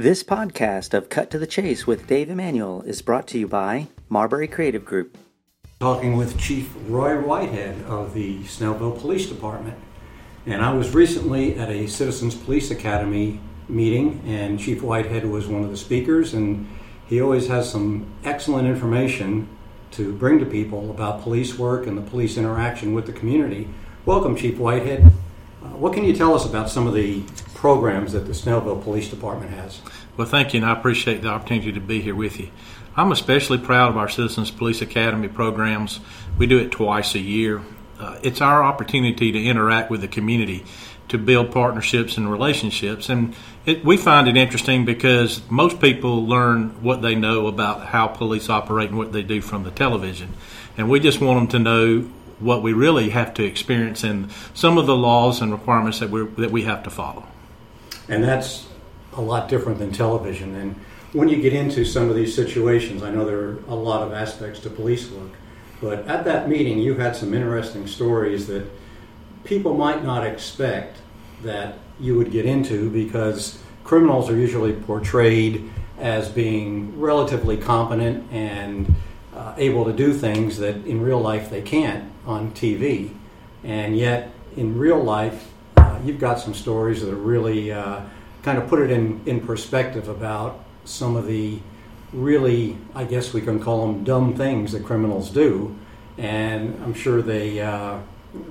This 0.00 0.24
podcast 0.24 0.94
of 0.94 1.10
Cut 1.10 1.28
to 1.30 1.38
the 1.38 1.46
Chase 1.46 1.86
with 1.86 2.06
Dave 2.06 2.30
Emanuel 2.30 2.80
is 2.86 3.02
brought 3.02 3.26
to 3.26 3.38
you 3.38 3.46
by 3.46 3.88
Marbury 4.08 4.48
Creative 4.48 4.82
Group. 4.82 5.18
Talking 5.78 6.16
with 6.16 6.38
Chief 6.40 6.74
Roy 6.88 7.20
Whitehead 7.20 7.84
of 7.84 8.14
the 8.14 8.38
Snellville 8.44 8.98
Police 8.98 9.26
Department. 9.26 9.76
And 10.46 10.64
I 10.64 10.72
was 10.72 10.94
recently 10.94 11.54
at 11.58 11.68
a 11.68 11.86
Citizens 11.86 12.34
Police 12.34 12.70
Academy 12.70 13.40
meeting, 13.68 14.22
and 14.26 14.58
Chief 14.58 14.82
Whitehead 14.82 15.26
was 15.26 15.46
one 15.46 15.64
of 15.64 15.70
the 15.70 15.76
speakers, 15.76 16.32
and 16.32 16.66
he 17.06 17.20
always 17.20 17.48
has 17.48 17.70
some 17.70 18.10
excellent 18.24 18.66
information 18.66 19.50
to 19.90 20.14
bring 20.14 20.38
to 20.38 20.46
people 20.46 20.90
about 20.90 21.20
police 21.20 21.58
work 21.58 21.86
and 21.86 21.98
the 21.98 22.10
police 22.10 22.38
interaction 22.38 22.94
with 22.94 23.04
the 23.04 23.12
community. 23.12 23.68
Welcome, 24.06 24.34
Chief 24.34 24.56
Whitehead. 24.56 25.12
Uh, 25.62 25.76
what 25.76 25.92
can 25.92 26.04
you 26.04 26.16
tell 26.16 26.34
us 26.34 26.46
about 26.46 26.70
some 26.70 26.86
of 26.86 26.94
the 26.94 27.22
programs 27.60 28.12
that 28.12 28.24
the 28.24 28.32
Snellville 28.32 28.82
Police 28.82 29.10
Department 29.10 29.52
has? 29.52 29.82
Well, 30.16 30.26
thank 30.26 30.54
you, 30.54 30.62
and 30.62 30.66
I 30.66 30.72
appreciate 30.72 31.20
the 31.20 31.28
opportunity 31.28 31.70
to 31.72 31.80
be 31.80 32.00
here 32.00 32.14
with 32.14 32.40
you. 32.40 32.48
I'm 32.96 33.12
especially 33.12 33.58
proud 33.58 33.90
of 33.90 33.98
our 33.98 34.08
Citizens 34.08 34.50
Police 34.50 34.80
Academy 34.80 35.28
programs. 35.28 36.00
We 36.38 36.46
do 36.46 36.58
it 36.58 36.70
twice 36.70 37.14
a 37.14 37.18
year. 37.18 37.60
Uh, 37.98 38.18
it's 38.22 38.40
our 38.40 38.64
opportunity 38.64 39.30
to 39.30 39.44
interact 39.44 39.90
with 39.90 40.00
the 40.00 40.08
community, 40.08 40.64
to 41.08 41.18
build 41.18 41.52
partnerships 41.52 42.16
and 42.16 42.32
relationships. 42.32 43.10
And 43.10 43.34
it, 43.66 43.84
we 43.84 43.98
find 43.98 44.26
it 44.26 44.38
interesting 44.38 44.86
because 44.86 45.42
most 45.50 45.82
people 45.82 46.26
learn 46.26 46.82
what 46.82 47.02
they 47.02 47.14
know 47.14 47.46
about 47.46 47.88
how 47.88 48.06
police 48.06 48.48
operate 48.48 48.88
and 48.88 48.96
what 48.96 49.12
they 49.12 49.22
do 49.22 49.42
from 49.42 49.64
the 49.64 49.70
television. 49.70 50.32
And 50.78 50.88
we 50.88 50.98
just 50.98 51.20
want 51.20 51.38
them 51.38 51.48
to 51.48 51.58
know 51.58 52.00
what 52.38 52.62
we 52.62 52.72
really 52.72 53.10
have 53.10 53.34
to 53.34 53.44
experience 53.44 54.02
and 54.02 54.30
some 54.54 54.78
of 54.78 54.86
the 54.86 54.96
laws 54.96 55.42
and 55.42 55.52
requirements 55.52 55.98
that, 55.98 56.08
we 56.08 56.24
that 56.38 56.50
we 56.50 56.62
have 56.62 56.82
to 56.84 56.90
follow. 56.90 57.26
And 58.10 58.24
that's 58.24 58.66
a 59.14 59.20
lot 59.20 59.48
different 59.48 59.78
than 59.78 59.92
television. 59.92 60.56
And 60.56 60.74
when 61.12 61.28
you 61.28 61.40
get 61.40 61.52
into 61.52 61.84
some 61.84 62.10
of 62.10 62.16
these 62.16 62.34
situations, 62.34 63.02
I 63.02 63.10
know 63.10 63.24
there 63.24 63.38
are 63.38 63.58
a 63.68 63.74
lot 63.74 64.02
of 64.02 64.12
aspects 64.12 64.58
to 64.60 64.70
police 64.70 65.08
work, 65.10 65.30
but 65.80 66.06
at 66.08 66.24
that 66.24 66.48
meeting, 66.48 66.78
you 66.80 66.94
had 66.94 67.14
some 67.14 67.32
interesting 67.32 67.86
stories 67.86 68.48
that 68.48 68.66
people 69.44 69.74
might 69.74 70.04
not 70.04 70.26
expect 70.26 70.98
that 71.42 71.78
you 72.00 72.16
would 72.16 72.32
get 72.32 72.46
into 72.46 72.90
because 72.90 73.62
criminals 73.84 74.28
are 74.28 74.36
usually 74.36 74.72
portrayed 74.72 75.70
as 75.98 76.28
being 76.28 76.98
relatively 76.98 77.56
competent 77.56 78.30
and 78.32 78.92
uh, 79.34 79.54
able 79.56 79.84
to 79.84 79.92
do 79.92 80.12
things 80.12 80.58
that 80.58 80.74
in 80.84 81.00
real 81.00 81.20
life 81.20 81.48
they 81.48 81.62
can't 81.62 82.10
on 82.26 82.50
TV. 82.52 83.14
And 83.62 83.96
yet, 83.96 84.32
in 84.56 84.76
real 84.76 85.02
life, 85.02 85.48
you've 86.04 86.20
got 86.20 86.38
some 86.38 86.54
stories 86.54 87.02
that 87.02 87.14
really 87.14 87.72
uh, 87.72 88.00
kind 88.42 88.58
of 88.58 88.68
put 88.68 88.80
it 88.80 88.90
in, 88.90 89.20
in 89.26 89.40
perspective 89.40 90.08
about 90.08 90.64
some 90.84 91.16
of 91.16 91.26
the 91.26 91.58
really, 92.12 92.76
I 92.94 93.04
guess 93.04 93.32
we 93.32 93.40
can 93.40 93.60
call 93.60 93.86
them 93.86 94.04
dumb 94.04 94.34
things 94.34 94.72
that 94.72 94.84
criminals 94.84 95.30
do. 95.30 95.76
And 96.18 96.82
I'm 96.82 96.94
sure 96.94 97.22
they, 97.22 97.60
uh, 97.60 97.98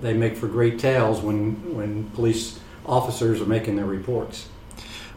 they 0.02 0.14
make 0.14 0.36
for 0.36 0.48
great 0.48 0.80
tales 0.80 1.22
when, 1.22 1.76
when 1.76 2.10
police 2.12 2.60
officers 2.86 3.42
are 3.42 3.46
making 3.46 3.76
their 3.76 3.86
reports. 3.86 4.48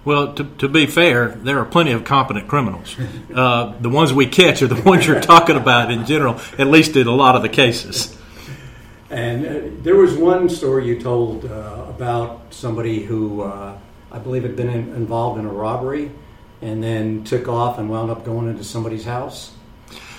Well, 0.05 0.35
to, 0.35 0.45
to 0.59 0.69
be 0.69 0.87
fair, 0.87 1.29
there 1.29 1.61
are 1.61 1.65
plenty 1.65 1.93
of 1.93 2.05
competent 2.05 2.49
criminals. 2.49 2.97
Uh, 3.33 3.75
the 3.81 3.89
ones 3.89 4.13
we 4.13 4.27
catch 4.27 4.61
are 4.61 4.67
the 4.67 4.83
ones 4.89 5.07
you're 5.07 5.21
talking 5.21 5.57
about 5.57 5.93
in 5.93 6.05
general, 6.05 6.41
at 6.59 6.67
least 6.67 6.97
in 6.97 7.07
a 7.07 7.15
lot 7.15 7.37
of 7.37 7.43
the 7.43 7.49
cases. 7.49 8.17
And 9.11 9.47
uh, 9.47 9.83
there 9.83 9.95
was 9.95 10.15
one 10.15 10.49
story 10.49 10.87
you 10.87 11.01
told 11.01 11.45
uh, 11.45 11.82
about 11.95 12.53
somebody 12.55 13.03
who 13.03 13.43
uh, 13.43 13.79
I 14.11 14.19
believe 14.19 14.43
had 14.43 14.57
been 14.57 14.69
in, 14.69 14.95
involved 14.95 15.39
in 15.39 15.47
a 15.47 15.53
robbery 15.53 16.11
and 16.61 16.83
then 16.83 17.25
took 17.25 17.49
off 17.49 17.79
and 17.79 17.91
wound 17.91 18.11
up 18.11 18.25
going 18.25 18.49
into 18.49 18.65
somebody's 18.65 19.05
house 19.05 19.53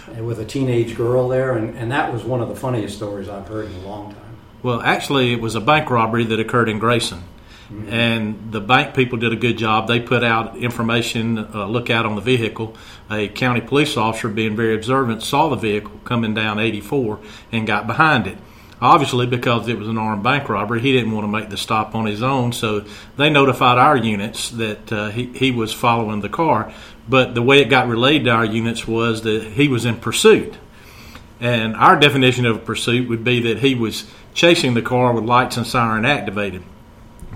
uh, 0.07 0.23
with 0.23 0.39
a 0.39 0.45
teenage 0.45 0.95
girl 0.95 1.29
there. 1.29 1.57
And, 1.57 1.77
and 1.77 1.91
that 1.91 2.11
was 2.11 2.23
one 2.23 2.41
of 2.41 2.49
the 2.49 2.55
funniest 2.55 2.97
stories 2.97 3.29
I've 3.29 3.47
heard 3.47 3.65
in 3.65 3.75
a 3.75 3.87
long 3.87 4.13
time. 4.13 4.37
Well, 4.61 4.81
actually, 4.81 5.33
it 5.33 5.41
was 5.41 5.55
a 5.55 5.61
bank 5.61 5.89
robbery 5.89 6.25
that 6.25 6.39
occurred 6.39 6.69
in 6.69 6.79
Grayson. 6.79 7.23
Mm-hmm. 7.69 7.89
And 7.89 8.51
the 8.51 8.61
bank 8.61 8.93
people 8.93 9.17
did 9.17 9.31
a 9.31 9.37
good 9.37 9.57
job. 9.57 9.87
They 9.87 9.99
put 9.99 10.23
out 10.23 10.57
information, 10.57 11.37
uh, 11.37 11.65
look 11.65 11.89
out 11.89 12.05
on 12.05 12.15
the 12.15 12.21
vehicle. 12.21 12.75
A 13.09 13.27
county 13.29 13.61
police 13.61 13.97
officer, 13.97 14.29
being 14.29 14.55
very 14.55 14.75
observant, 14.75 15.23
saw 15.23 15.49
the 15.49 15.55
vehicle 15.55 15.99
coming 16.03 16.33
down 16.33 16.59
84 16.59 17.19
and 17.51 17.65
got 17.65 17.87
behind 17.87 18.27
it. 18.27 18.37
Obviously, 18.83 19.25
because 19.25 19.69
it 19.69 19.79
was 19.79 19.87
an 19.87 19.97
armed 19.97 20.23
bank 20.23 20.49
robbery, 20.49 20.81
he 20.81 20.91
didn't 20.91 21.13
want 21.13 21.23
to 21.23 21.31
make 21.31 21.49
the 21.49 21.55
stop 21.55 21.95
on 21.95 22.05
his 22.05 22.21
own, 22.21 22.51
so 22.51 22.83
they 23.15 23.29
notified 23.29 23.77
our 23.77 23.95
units 23.95 24.49
that 24.49 24.91
uh, 24.91 25.09
he, 25.09 25.27
he 25.27 25.51
was 25.51 25.71
following 25.71 26.19
the 26.19 26.27
car. 26.27 26.69
But 27.07 27.33
the 27.33 27.41
way 27.41 27.61
it 27.61 27.69
got 27.69 27.87
relayed 27.87 28.25
to 28.25 28.31
our 28.31 28.43
units 28.43 28.85
was 28.85 29.21
that 29.21 29.53
he 29.53 29.69
was 29.69 29.85
in 29.85 29.95
pursuit. 30.01 30.55
And 31.39 31.77
our 31.77 31.97
definition 31.97 32.45
of 32.45 32.65
pursuit 32.65 33.07
would 33.07 33.23
be 33.23 33.39
that 33.43 33.59
he 33.59 33.73
was 33.73 34.11
chasing 34.33 34.73
the 34.73 34.81
car 34.81 35.13
with 35.13 35.23
lights 35.23 35.55
and 35.55 35.65
siren 35.65 36.03
activated. 36.03 36.63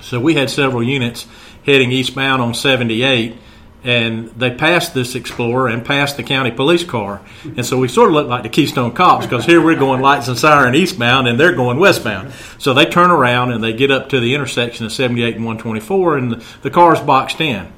So 0.02 0.20
we 0.20 0.34
had 0.34 0.50
several 0.50 0.84
units 0.84 1.28
heading 1.66 1.94
eastbound 1.94 2.42
on 2.42 2.56
78, 2.56 3.38
and 3.84 4.30
they 4.32 4.52
passed 4.52 4.94
this 4.94 5.16
Explorer 5.16 5.70
and 5.70 5.86
passed 5.86 6.18
the 6.18 6.24
county 6.24 6.52
police 6.52 6.84
car. 6.84 7.22
And 7.44 7.66
so 7.66 7.78
we 7.78 7.88
sort 7.88 8.10
of 8.10 8.16
looked 8.16 8.30
like 8.30 8.44
the 8.44 8.50
Keystone 8.50 8.94
Cops 8.94 9.26
because 9.26 9.46
here 9.46 9.64
we're 9.64 9.76
going 9.76 10.02
lights 10.02 10.28
and 10.28 10.38
siren 10.38 10.76
eastbound 10.76 11.28
and 11.28 11.40
they're 11.40 11.56
going 11.56 11.78
westbound. 11.78 12.34
So 12.58 12.74
they 12.74 12.86
turn 12.86 13.12
around 13.12 13.52
and 13.52 13.64
they 13.64 13.74
get 13.74 13.92
up 13.92 14.10
to 14.10 14.20
the 14.20 14.34
intersection 14.34 14.86
of 14.86 14.92
78 14.92 15.36
and 15.36 15.46
124, 15.46 16.18
and 16.18 16.44
the, 16.62 16.70
car's 16.70 17.00
boxed 17.00 17.40
in. 17.40 17.72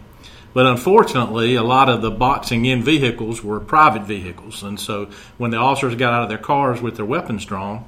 But 0.53 0.65
unfortunately, 0.65 1.55
a 1.55 1.63
lot 1.63 1.89
of 1.89 2.01
the 2.01 2.11
boxing 2.11 2.65
in 2.65 2.81
vehicles 2.81 3.43
were 3.43 3.59
private 3.59 4.03
vehicles. 4.03 4.63
And 4.63 4.79
so 4.79 5.09
when 5.37 5.51
the 5.51 5.57
officers 5.57 5.95
got 5.95 6.13
out 6.13 6.23
of 6.23 6.29
their 6.29 6.39
cars 6.39 6.81
with 6.81 6.95
their 6.95 7.05
weapons 7.05 7.45
drawn, 7.45 7.85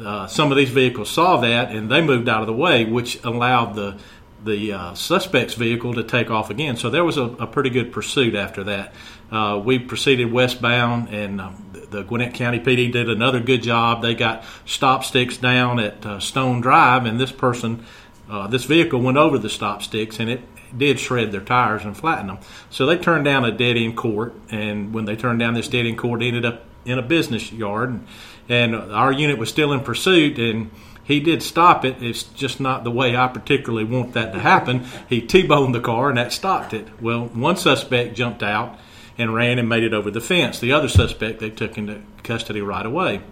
uh, 0.00 0.26
some 0.28 0.52
of 0.52 0.56
these 0.56 0.70
vehicles 0.70 1.10
saw 1.10 1.38
that 1.38 1.72
and 1.72 1.90
they 1.90 2.00
moved 2.00 2.28
out 2.28 2.40
of 2.40 2.46
the 2.46 2.52
way, 2.52 2.84
which 2.84 3.22
allowed 3.24 3.74
the 3.74 3.98
the 4.44 4.72
uh, 4.72 4.94
suspect's 4.94 5.54
vehicle 5.54 5.94
to 5.94 6.04
take 6.04 6.30
off 6.30 6.50
again. 6.50 6.76
So 6.76 6.90
there 6.90 7.04
was 7.04 7.16
a, 7.16 7.24
a 7.24 7.46
pretty 7.46 7.70
good 7.70 7.92
pursuit 7.92 8.34
after 8.34 8.64
that. 8.64 8.94
Uh, 9.30 9.60
we 9.62 9.78
proceeded 9.78 10.32
westbound, 10.32 11.08
and 11.08 11.40
um, 11.40 11.70
the 11.90 12.02
Gwinnett 12.02 12.34
County 12.34 12.60
PD 12.60 12.90
did 12.90 13.08
another 13.08 13.40
good 13.40 13.62
job. 13.62 14.02
They 14.02 14.14
got 14.14 14.44
stop 14.64 15.04
sticks 15.04 15.36
down 15.36 15.80
at 15.80 16.04
uh, 16.06 16.20
Stone 16.20 16.60
Drive, 16.60 17.04
and 17.04 17.18
this 17.20 17.32
person, 17.32 17.84
uh, 18.30 18.46
this 18.46 18.64
vehicle 18.64 19.00
went 19.00 19.18
over 19.18 19.38
the 19.38 19.50
stop 19.50 19.82
sticks, 19.82 20.18
and 20.20 20.30
it 20.30 20.40
did 20.76 21.00
shred 21.00 21.32
their 21.32 21.40
tires 21.40 21.84
and 21.84 21.96
flatten 21.96 22.28
them. 22.28 22.38
So 22.70 22.86
they 22.86 22.98
turned 22.98 23.24
down 23.24 23.44
a 23.44 23.52
dead 23.52 23.76
end 23.76 23.96
court, 23.96 24.34
and 24.50 24.92
when 24.92 25.04
they 25.04 25.16
turned 25.16 25.40
down 25.40 25.54
this 25.54 25.68
dead 25.68 25.86
end 25.86 25.98
court, 25.98 26.22
ended 26.22 26.44
up 26.44 26.64
in 26.84 26.98
a 26.98 27.02
business 27.02 27.52
yard. 27.52 27.90
And, 27.90 28.06
and 28.48 28.74
our 28.74 29.12
unit 29.12 29.38
was 29.38 29.48
still 29.48 29.72
in 29.72 29.80
pursuit, 29.80 30.38
and 30.38 30.70
he 31.08 31.20
did 31.20 31.42
stop 31.42 31.86
it. 31.86 32.02
It's 32.02 32.22
just 32.22 32.60
not 32.60 32.84
the 32.84 32.90
way 32.90 33.16
I 33.16 33.28
particularly 33.28 33.84
want 33.84 34.12
that 34.12 34.34
to 34.34 34.38
happen. 34.38 34.84
He 35.08 35.22
T-boned 35.22 35.74
the 35.74 35.80
car, 35.80 36.10
and 36.10 36.18
that 36.18 36.34
stopped 36.34 36.74
it. 36.74 36.86
Well, 37.00 37.28
one 37.28 37.56
suspect 37.56 38.14
jumped 38.14 38.42
out 38.42 38.78
and 39.16 39.34
ran 39.34 39.58
and 39.58 39.70
made 39.70 39.84
it 39.84 39.94
over 39.94 40.10
the 40.10 40.20
fence. 40.20 40.60
The 40.60 40.72
other 40.72 40.86
suspect 40.86 41.40
they 41.40 41.48
took 41.48 41.78
into 41.78 42.02
custody 42.22 42.60
right 42.60 42.84
away. 42.84 43.22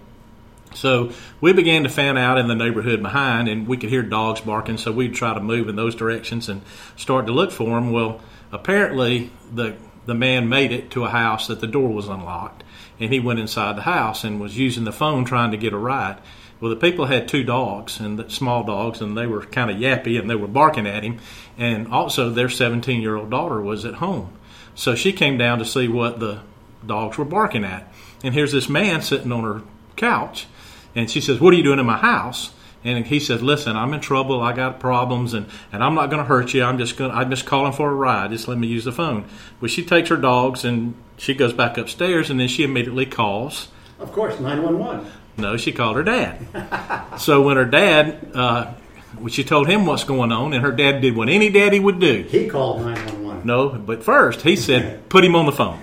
So 0.75 1.12
we 1.42 1.53
began 1.53 1.82
to 1.82 1.91
fan 1.91 2.16
out 2.16 2.38
in 2.38 2.48
the 2.48 2.54
neighborhood 2.54 3.03
behind, 3.03 3.47
and 3.47 3.69
we 3.69 3.76
could 3.76 3.91
hear 3.91 4.03
dogs 4.03 4.41
barking. 4.41 4.78
So 4.78 4.91
we'd 4.91 5.14
try 5.14 5.34
to 5.34 5.41
move 5.41 5.69
in 5.69 5.76
those 5.76 5.94
directions 5.94 6.48
and 6.48 6.62
start 6.97 7.26
to 7.26 7.32
look 7.32 7.53
for 7.53 7.78
them. 7.78 7.93
Well, 7.93 8.22
apparently 8.53 9.31
the 9.54 9.76
the 10.06 10.14
man 10.14 10.48
made 10.48 10.72
it 10.72 10.91
to 10.93 11.04
a 11.04 11.10
house 11.10 11.48
that 11.48 11.60
the 11.60 11.66
door 11.66 11.88
was 11.88 12.08
unlocked, 12.08 12.62
and 12.98 13.12
he 13.12 13.20
went 13.20 13.41
inside 13.41 13.76
the 13.76 13.82
house 13.82 14.25
and 14.25 14.40
was 14.40 14.56
using 14.56 14.84
the 14.84 14.93
phone 14.93 15.25
trying 15.25 15.50
to 15.50 15.56
get 15.56 15.73
a 15.73 15.78
ride. 15.78 16.17
Well, 16.66 16.74
the 16.74 16.80
people 16.80 17.06
had 17.06 17.28
two 17.28 17.44
dogs 17.44 18.00
and 18.00 18.28
small 18.28 18.64
dogs, 18.64 19.00
and 19.00 19.16
they 19.16 19.28
were 19.28 19.46
kind 19.46 19.70
of 19.70 19.76
yappy 19.76 20.18
and 20.18 20.28
they 20.28 20.34
were 20.34 20.48
barking 20.48 20.84
at 20.84 21.04
him. 21.04 21.20
And 21.56 21.86
also, 21.86 22.28
their 22.28 22.48
17 22.48 23.00
year 23.00 23.14
old 23.14 23.30
daughter 23.30 23.60
was 23.60 23.84
at 23.84 23.94
home. 23.94 24.36
So 24.74 24.96
she 24.96 25.12
came 25.12 25.38
down 25.38 25.60
to 25.60 25.64
see 25.64 25.86
what 25.86 26.18
the 26.18 26.40
dogs 26.84 27.18
were 27.18 27.24
barking 27.24 27.62
at. 27.62 27.88
And 28.24 28.34
here's 28.34 28.50
this 28.50 28.68
man 28.68 29.00
sitting 29.00 29.30
on 29.30 29.44
her 29.44 29.62
couch, 29.94 30.48
and 30.96 31.08
she 31.08 31.20
says, 31.20 31.38
What 31.38 31.54
are 31.54 31.56
you 31.56 31.62
doing 31.62 31.78
in 31.78 31.86
my 31.86 31.98
house? 31.98 32.50
And 32.82 33.06
he 33.06 33.20
says, 33.20 33.42
"Listen, 33.42 33.76
I'm 33.76 33.94
in 33.94 34.00
trouble. 34.00 34.40
I 34.40 34.52
got 34.52 34.78
problems, 34.80 35.34
and, 35.34 35.46
and 35.72 35.82
I'm 35.82 35.94
not 35.94 36.08
going 36.08 36.22
to 36.22 36.28
hurt 36.28 36.52
you. 36.52 36.62
I'm 36.62 36.78
just 36.78 36.96
going. 36.96 37.10
I'm 37.10 37.30
just 37.30 37.44
calling 37.44 37.72
for 37.72 37.90
a 37.90 37.94
ride. 37.94 38.30
Just 38.30 38.46
let 38.46 38.58
me 38.58 38.68
use 38.68 38.84
the 38.84 38.92
phone." 38.92 39.24
Well, 39.60 39.68
she 39.68 39.84
takes 39.84 40.08
her 40.08 40.16
dogs 40.16 40.64
and 40.64 40.94
she 41.16 41.34
goes 41.34 41.52
back 41.52 41.78
upstairs, 41.78 42.30
and 42.30 42.38
then 42.38 42.46
she 42.46 42.62
immediately 42.62 43.04
calls. 43.04 43.68
Of 43.98 44.12
course, 44.12 44.38
nine 44.38 44.62
one 44.62 44.78
one. 44.78 45.06
No, 45.37 45.56
she 45.56 45.73
called 45.73 45.97
her 45.97 46.03
dad. 46.03 47.19
so 47.19 47.43
when 47.43 47.56
her 47.56 47.65
dad, 47.65 48.31
uh, 48.35 48.73
when 49.19 49.31
she 49.31 49.44
told 49.44 49.69
him 49.69 49.87
what's 49.87 50.05
going 50.05 50.33
on, 50.33 50.53
and 50.53 50.62
her 50.62 50.73
dad 50.73 51.00
did 51.00 51.17
what 51.17 51.29
any 51.29 51.50
daddy 51.50 51.79
would 51.79 52.00
do. 52.00 52.23
He 52.29 52.49
called 52.49 52.83
nine 52.83 52.97
one 53.06 53.25
one. 53.25 53.47
No, 53.47 53.69
but 53.69 54.03
first 54.03 54.43
he 54.43 54.56
said, 54.56 55.09
"Put 55.09 55.25
him 55.25 55.35
on 55.35 55.47
the 55.47 55.53
phone." 55.53 55.81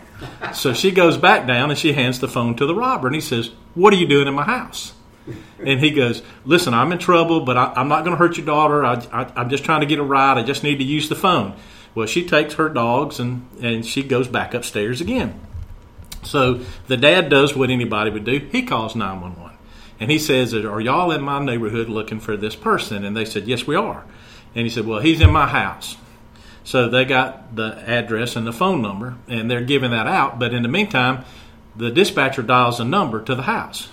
So 0.54 0.74
she 0.74 0.92
goes 0.92 1.18
back 1.18 1.46
down 1.46 1.70
and 1.70 1.78
she 1.78 1.94
hands 1.94 2.20
the 2.20 2.28
phone 2.28 2.56
to 2.56 2.66
the 2.66 2.76
robber, 2.76 3.08
and 3.08 3.16
he 3.16 3.22
says, 3.22 3.52
"What 3.76 3.94
are 3.94 3.98
you 3.98 4.08
doing 4.08 4.28
in 4.28 4.34
my 4.34 4.44
house?" 4.44 4.94
and 5.64 5.80
he 5.80 5.92
goes, 5.92 6.22
"Listen, 6.46 6.74
I'm 6.74 6.92
in 6.92 6.98
trouble, 6.98 7.42
but 7.42 7.58
I, 7.58 7.74
am 7.76 7.88
not 7.88 8.04
going 8.04 8.16
to 8.16 8.18
hurt 8.18 8.38
your 8.38 8.46
daughter. 8.46 8.84
I, 8.84 9.32
am 9.36 9.50
just 9.50 9.64
trying 9.64 9.82
to 9.82 9.86
get 9.86 10.00
a 10.00 10.04
ride. 10.04 10.38
I 10.38 10.44
just 10.44 10.64
need 10.64 10.78
to 10.78 10.84
use 10.84 11.10
the 11.10 11.16
phone." 11.16 11.56
Well, 11.96 12.08
she 12.08 12.26
takes 12.26 12.56
her 12.56 12.70
dogs 12.70 13.20
and, 13.20 13.48
and 13.62 13.86
she 13.86 14.02
goes 14.02 14.28
back 14.28 14.54
upstairs 14.54 15.00
again. 15.00 15.40
So 16.24 16.62
the 16.88 16.98
dad 16.98 17.30
does 17.30 17.56
what 17.56 17.70
anybody 17.70 18.10
would 18.10 18.26
do. 18.26 18.40
He 18.52 18.64
calls 18.64 18.96
911. 18.96 19.58
And 20.00 20.12
he 20.12 20.20
says, 20.20 20.54
Are 20.54 20.82
y'all 20.82 21.12
in 21.12 21.22
my 21.22 21.44
neighborhood 21.44 21.90
looking 21.90 22.20
for 22.20 22.36
this 22.36 22.56
person? 22.56 23.06
And 23.06 23.16
they 23.16 23.26
said, 23.26 23.48
Yes, 23.48 23.66
we 23.66 23.76
are. 23.76 24.04
And 24.56 24.66
he 24.66 24.70
said, 24.70 24.86
Well, 24.86 25.00
he's 25.00 25.22
in 25.22 25.32
my 25.32 25.48
house. 25.48 25.98
So 26.64 26.88
they 26.88 27.06
got 27.06 27.56
the 27.56 27.84
address 27.90 28.36
and 28.36 28.48
the 28.48 28.54
phone 28.54 28.82
number, 28.82 29.16
and 29.28 29.52
they're 29.52 29.62
giving 29.62 29.92
that 29.92 30.08
out. 30.08 30.40
But 30.40 30.54
in 30.54 30.64
the 30.64 30.70
meantime, 30.70 31.26
the 31.76 31.92
dispatcher 31.92 32.42
dials 32.42 32.80
a 32.80 32.86
number 32.86 33.22
to 33.22 33.36
the 33.36 33.44
house, 33.44 33.90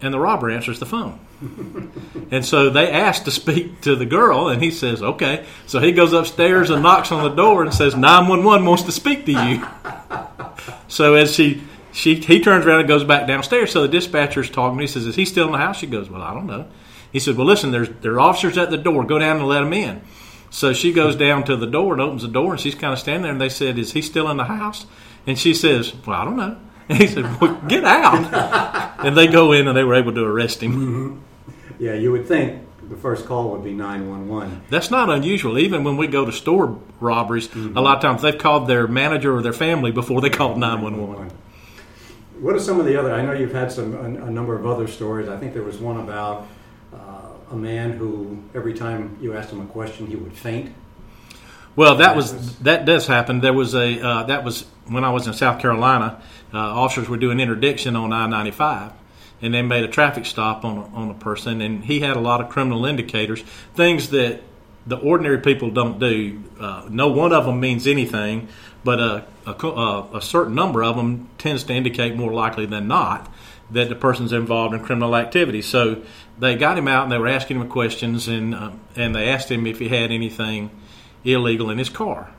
and 0.00 0.14
the 0.14 0.18
robber 0.18 0.50
answers 0.50 0.78
the 0.78 0.86
phone. 0.86 1.20
and 2.30 2.44
so 2.44 2.70
they 2.70 2.90
asked 2.90 3.24
to 3.24 3.30
speak 3.30 3.80
to 3.82 3.96
the 3.96 4.06
girl, 4.06 4.48
and 4.48 4.62
he 4.62 4.70
says, 4.70 5.02
"Okay." 5.02 5.46
So 5.66 5.80
he 5.80 5.92
goes 5.92 6.12
upstairs 6.12 6.70
and 6.70 6.82
knocks 6.82 7.12
on 7.12 7.22
the 7.22 7.34
door 7.34 7.62
and 7.62 7.74
says, 7.74 7.94
"911 7.94 8.66
wants 8.66 8.84
to 8.84 8.92
speak 8.92 9.26
to 9.26 9.32
you." 9.32 9.66
so 10.90 11.14
as 11.14 11.34
she 11.34 11.62
she 11.92 12.16
he 12.16 12.40
turns 12.40 12.66
around 12.66 12.80
and 12.80 12.88
goes 12.88 13.04
back 13.04 13.26
downstairs. 13.26 13.72
So 13.72 13.82
the 13.82 13.88
dispatcher's 13.88 14.50
talking. 14.50 14.76
To 14.76 14.78
me. 14.78 14.84
He 14.84 14.88
says, 14.88 15.06
"Is 15.06 15.16
he 15.16 15.24
still 15.24 15.46
in 15.46 15.52
the 15.52 15.58
house?" 15.58 15.78
She 15.78 15.86
goes, 15.86 16.10
"Well, 16.10 16.20
I 16.20 16.34
don't 16.34 16.46
know." 16.46 16.66
He 17.12 17.20
said, 17.20 17.36
"Well, 17.36 17.46
listen, 17.46 17.70
there's 17.70 17.88
there 18.00 18.12
are 18.14 18.20
officers 18.20 18.58
at 18.58 18.70
the 18.70 18.76
door. 18.76 19.04
Go 19.04 19.18
down 19.18 19.38
and 19.38 19.46
let 19.46 19.60
them 19.60 19.72
in." 19.72 20.02
So 20.50 20.72
she 20.72 20.92
goes 20.92 21.14
down 21.14 21.44
to 21.44 21.56
the 21.56 21.66
door 21.66 21.92
and 21.92 22.02
opens 22.02 22.22
the 22.22 22.28
door, 22.28 22.52
and 22.52 22.60
she's 22.60 22.74
kind 22.74 22.92
of 22.92 22.98
standing 22.98 23.22
there. 23.22 23.32
And 23.32 23.40
they 23.40 23.48
said, 23.48 23.78
"Is 23.78 23.92
he 23.92 24.02
still 24.02 24.28
in 24.30 24.36
the 24.36 24.44
house?" 24.44 24.86
And 25.26 25.38
she 25.38 25.54
says, 25.54 25.94
"Well, 26.06 26.20
I 26.20 26.24
don't 26.24 26.36
know." 26.36 26.56
And 26.88 26.98
he 27.00 27.06
said, 27.06 27.40
well, 27.40 27.54
"Get 27.68 27.84
out!" 27.84 28.98
and 29.04 29.16
they 29.16 29.28
go 29.28 29.52
in, 29.52 29.68
and 29.68 29.76
they 29.76 29.84
were 29.84 29.94
able 29.94 30.12
to 30.12 30.24
arrest 30.24 30.62
him. 30.62 30.72
Mm-hmm. 30.72 31.84
Yeah, 31.84 31.94
you 31.94 32.10
would 32.12 32.26
think 32.26 32.62
the 32.90 32.96
first 32.96 33.24
call 33.24 33.50
would 33.52 33.64
be 33.64 33.72
nine 33.72 34.10
one 34.10 34.28
one. 34.28 34.62
That's 34.68 34.90
not 34.90 35.08
unusual. 35.08 35.58
Even 35.58 35.84
when 35.84 35.96
we 35.96 36.06
go 36.06 36.26
to 36.26 36.32
store 36.32 36.78
robberies, 37.00 37.48
mm-hmm. 37.48 37.78
a 37.78 37.80
lot 37.80 37.96
of 37.96 38.02
times 38.02 38.20
they've 38.20 38.36
called 38.36 38.68
their 38.68 38.86
manager 38.86 39.34
or 39.34 39.40
their 39.40 39.54
family 39.54 39.92
before 39.92 40.20
they 40.20 40.30
called 40.30 40.58
nine 40.58 40.82
one 40.82 41.08
one. 41.08 41.30
What 42.40 42.54
are 42.54 42.60
some 42.60 42.78
of 42.78 42.86
the 42.86 42.98
other? 42.98 43.14
I 43.14 43.22
know 43.22 43.32
you've 43.32 43.52
had 43.52 43.72
some 43.72 43.94
a, 43.94 44.26
a 44.26 44.30
number 44.30 44.54
of 44.54 44.66
other 44.66 44.86
stories. 44.86 45.28
I 45.28 45.38
think 45.38 45.54
there 45.54 45.62
was 45.62 45.78
one 45.78 45.98
about 45.98 46.46
a 47.50 47.56
man 47.56 47.92
who 47.92 48.42
every 48.54 48.74
time 48.74 49.18
you 49.20 49.36
asked 49.36 49.50
him 49.50 49.60
a 49.60 49.66
question, 49.66 50.06
he 50.06 50.16
would 50.16 50.32
faint. 50.32 50.72
Well, 51.76 51.96
that 51.96 52.16
was 52.16 52.58
that 52.58 52.84
does 52.84 53.06
happen. 53.06 53.40
There 53.40 53.52
was 53.52 53.74
a 53.74 54.00
uh, 54.00 54.22
that 54.24 54.44
was 54.44 54.66
when 54.86 55.04
I 55.04 55.10
was 55.10 55.26
in 55.26 55.32
South 55.34 55.60
Carolina. 55.60 56.22
Uh, 56.52 56.58
officers 56.58 57.08
were 57.08 57.16
doing 57.16 57.40
interdiction 57.40 57.96
on 57.96 58.12
I 58.12 58.26
ninety 58.26 58.50
five, 58.50 58.92
and 59.42 59.54
they 59.54 59.62
made 59.62 59.84
a 59.84 59.88
traffic 59.88 60.26
stop 60.26 60.64
on 60.64 60.78
a, 60.78 60.84
on 60.94 61.10
a 61.10 61.14
person, 61.14 61.60
and 61.60 61.84
he 61.84 62.00
had 62.00 62.16
a 62.16 62.20
lot 62.20 62.40
of 62.40 62.48
criminal 62.48 62.84
indicators, 62.84 63.42
things 63.74 64.10
that 64.10 64.42
the 64.86 64.96
ordinary 64.96 65.38
people 65.38 65.70
don't 65.70 65.98
do. 65.98 66.42
Uh, 66.58 66.86
no 66.88 67.08
one 67.08 67.32
of 67.32 67.44
them 67.46 67.60
means 67.60 67.86
anything, 67.86 68.48
but 68.82 68.98
a, 68.98 69.24
a, 69.46 70.06
a 70.14 70.22
certain 70.22 70.54
number 70.54 70.82
of 70.82 70.96
them 70.96 71.28
tends 71.38 71.64
to 71.64 71.72
indicate 71.72 72.16
more 72.16 72.32
likely 72.32 72.66
than 72.66 72.88
not 72.88 73.30
that 73.70 73.88
the 73.88 73.94
person's 73.94 74.32
involved 74.32 74.74
in 74.74 74.80
criminal 74.82 75.14
activity. 75.14 75.62
So 75.62 76.02
they 76.38 76.56
got 76.56 76.76
him 76.76 76.88
out 76.88 77.04
and 77.04 77.12
they 77.12 77.18
were 77.18 77.28
asking 77.28 77.60
him 77.60 77.68
questions, 77.68 78.26
and 78.28 78.54
uh, 78.54 78.72
and 78.96 79.14
they 79.14 79.28
asked 79.28 79.50
him 79.50 79.66
if 79.66 79.78
he 79.78 79.88
had 79.88 80.10
anything 80.10 80.70
illegal 81.24 81.70
in 81.70 81.78
his 81.78 81.88
car. 81.88 82.32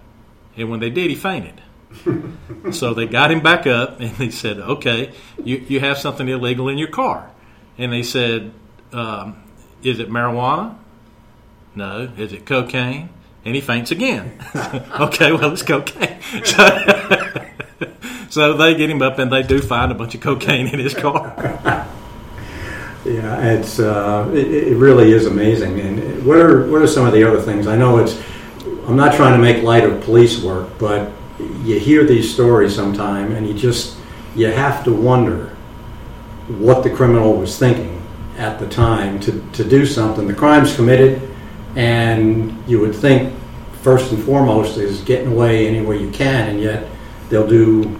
And 0.57 0.69
when 0.69 0.79
they 0.79 0.89
did, 0.89 1.09
he 1.09 1.15
fainted. 1.15 1.61
so 2.71 2.93
they 2.93 3.05
got 3.05 3.31
him 3.31 3.41
back 3.41 3.67
up, 3.67 3.99
and 3.99 4.11
they 4.15 4.29
said, 4.29 4.59
"Okay, 4.59 5.13
you 5.43 5.57
you 5.67 5.79
have 5.79 5.97
something 5.97 6.27
illegal 6.27 6.69
in 6.69 6.77
your 6.77 6.89
car." 6.89 7.29
And 7.77 7.91
they 7.91 8.03
said, 8.03 8.53
um, 8.93 9.43
"Is 9.83 9.99
it 9.99 10.09
marijuana?" 10.09 10.77
No. 11.75 12.11
Is 12.17 12.33
it 12.33 12.45
cocaine? 12.45 13.09
And 13.45 13.55
he 13.55 13.61
faints 13.61 13.91
again. 13.91 14.39
okay, 14.99 15.31
well 15.31 15.51
it's 15.51 15.63
cocaine. 15.63 16.19
So, 18.29 18.53
so 18.53 18.53
they 18.53 18.75
get 18.75 18.89
him 18.89 19.01
up, 19.01 19.19
and 19.19 19.31
they 19.31 19.43
do 19.43 19.59
find 19.59 19.91
a 19.91 19.95
bunch 19.95 20.15
of 20.15 20.21
cocaine 20.21 20.67
in 20.67 20.79
his 20.79 20.93
car. 20.93 21.33
Yeah, 23.03 23.51
it's 23.51 23.79
uh, 23.79 24.29
it, 24.33 24.47
it, 24.47 24.77
really 24.77 25.11
is 25.11 25.25
amazing. 25.25 25.79
And 25.79 26.25
what 26.25 26.37
are 26.37 26.67
what 26.67 26.81
are 26.81 26.87
some 26.87 27.05
of 27.05 27.13
the 27.13 27.23
other 27.23 27.41
things? 27.41 27.67
I 27.67 27.75
know 27.75 27.97
it's. 27.97 28.21
I'm 28.87 28.95
not 28.95 29.15
trying 29.15 29.33
to 29.33 29.39
make 29.39 29.63
light 29.63 29.83
of 29.83 30.01
police 30.03 30.41
work, 30.41 30.69
but 30.77 31.11
you 31.63 31.79
hear 31.79 32.03
these 32.03 32.31
stories 32.33 32.75
sometime, 32.75 33.31
and 33.31 33.47
you 33.47 33.53
just 33.53 33.97
you 34.35 34.47
have 34.47 34.83
to 34.85 34.93
wonder 34.93 35.47
what 36.47 36.83
the 36.83 36.89
criminal 36.89 37.33
was 37.33 37.57
thinking 37.57 38.01
at 38.37 38.59
the 38.59 38.67
time 38.67 39.19
to, 39.19 39.43
to 39.51 39.63
do 39.63 39.85
something. 39.85 40.27
The 40.27 40.33
crime's 40.33 40.75
committed, 40.75 41.21
and 41.75 42.63
you 42.67 42.79
would 42.79 42.95
think 42.95 43.33
first 43.81 44.11
and 44.11 44.23
foremost 44.23 44.77
is 44.77 45.01
getting 45.01 45.31
away 45.31 45.67
any 45.67 45.81
way 45.81 45.99
you 45.99 46.11
can, 46.11 46.49
and 46.49 46.59
yet 46.59 46.87
they'll 47.29 47.47
do 47.47 47.99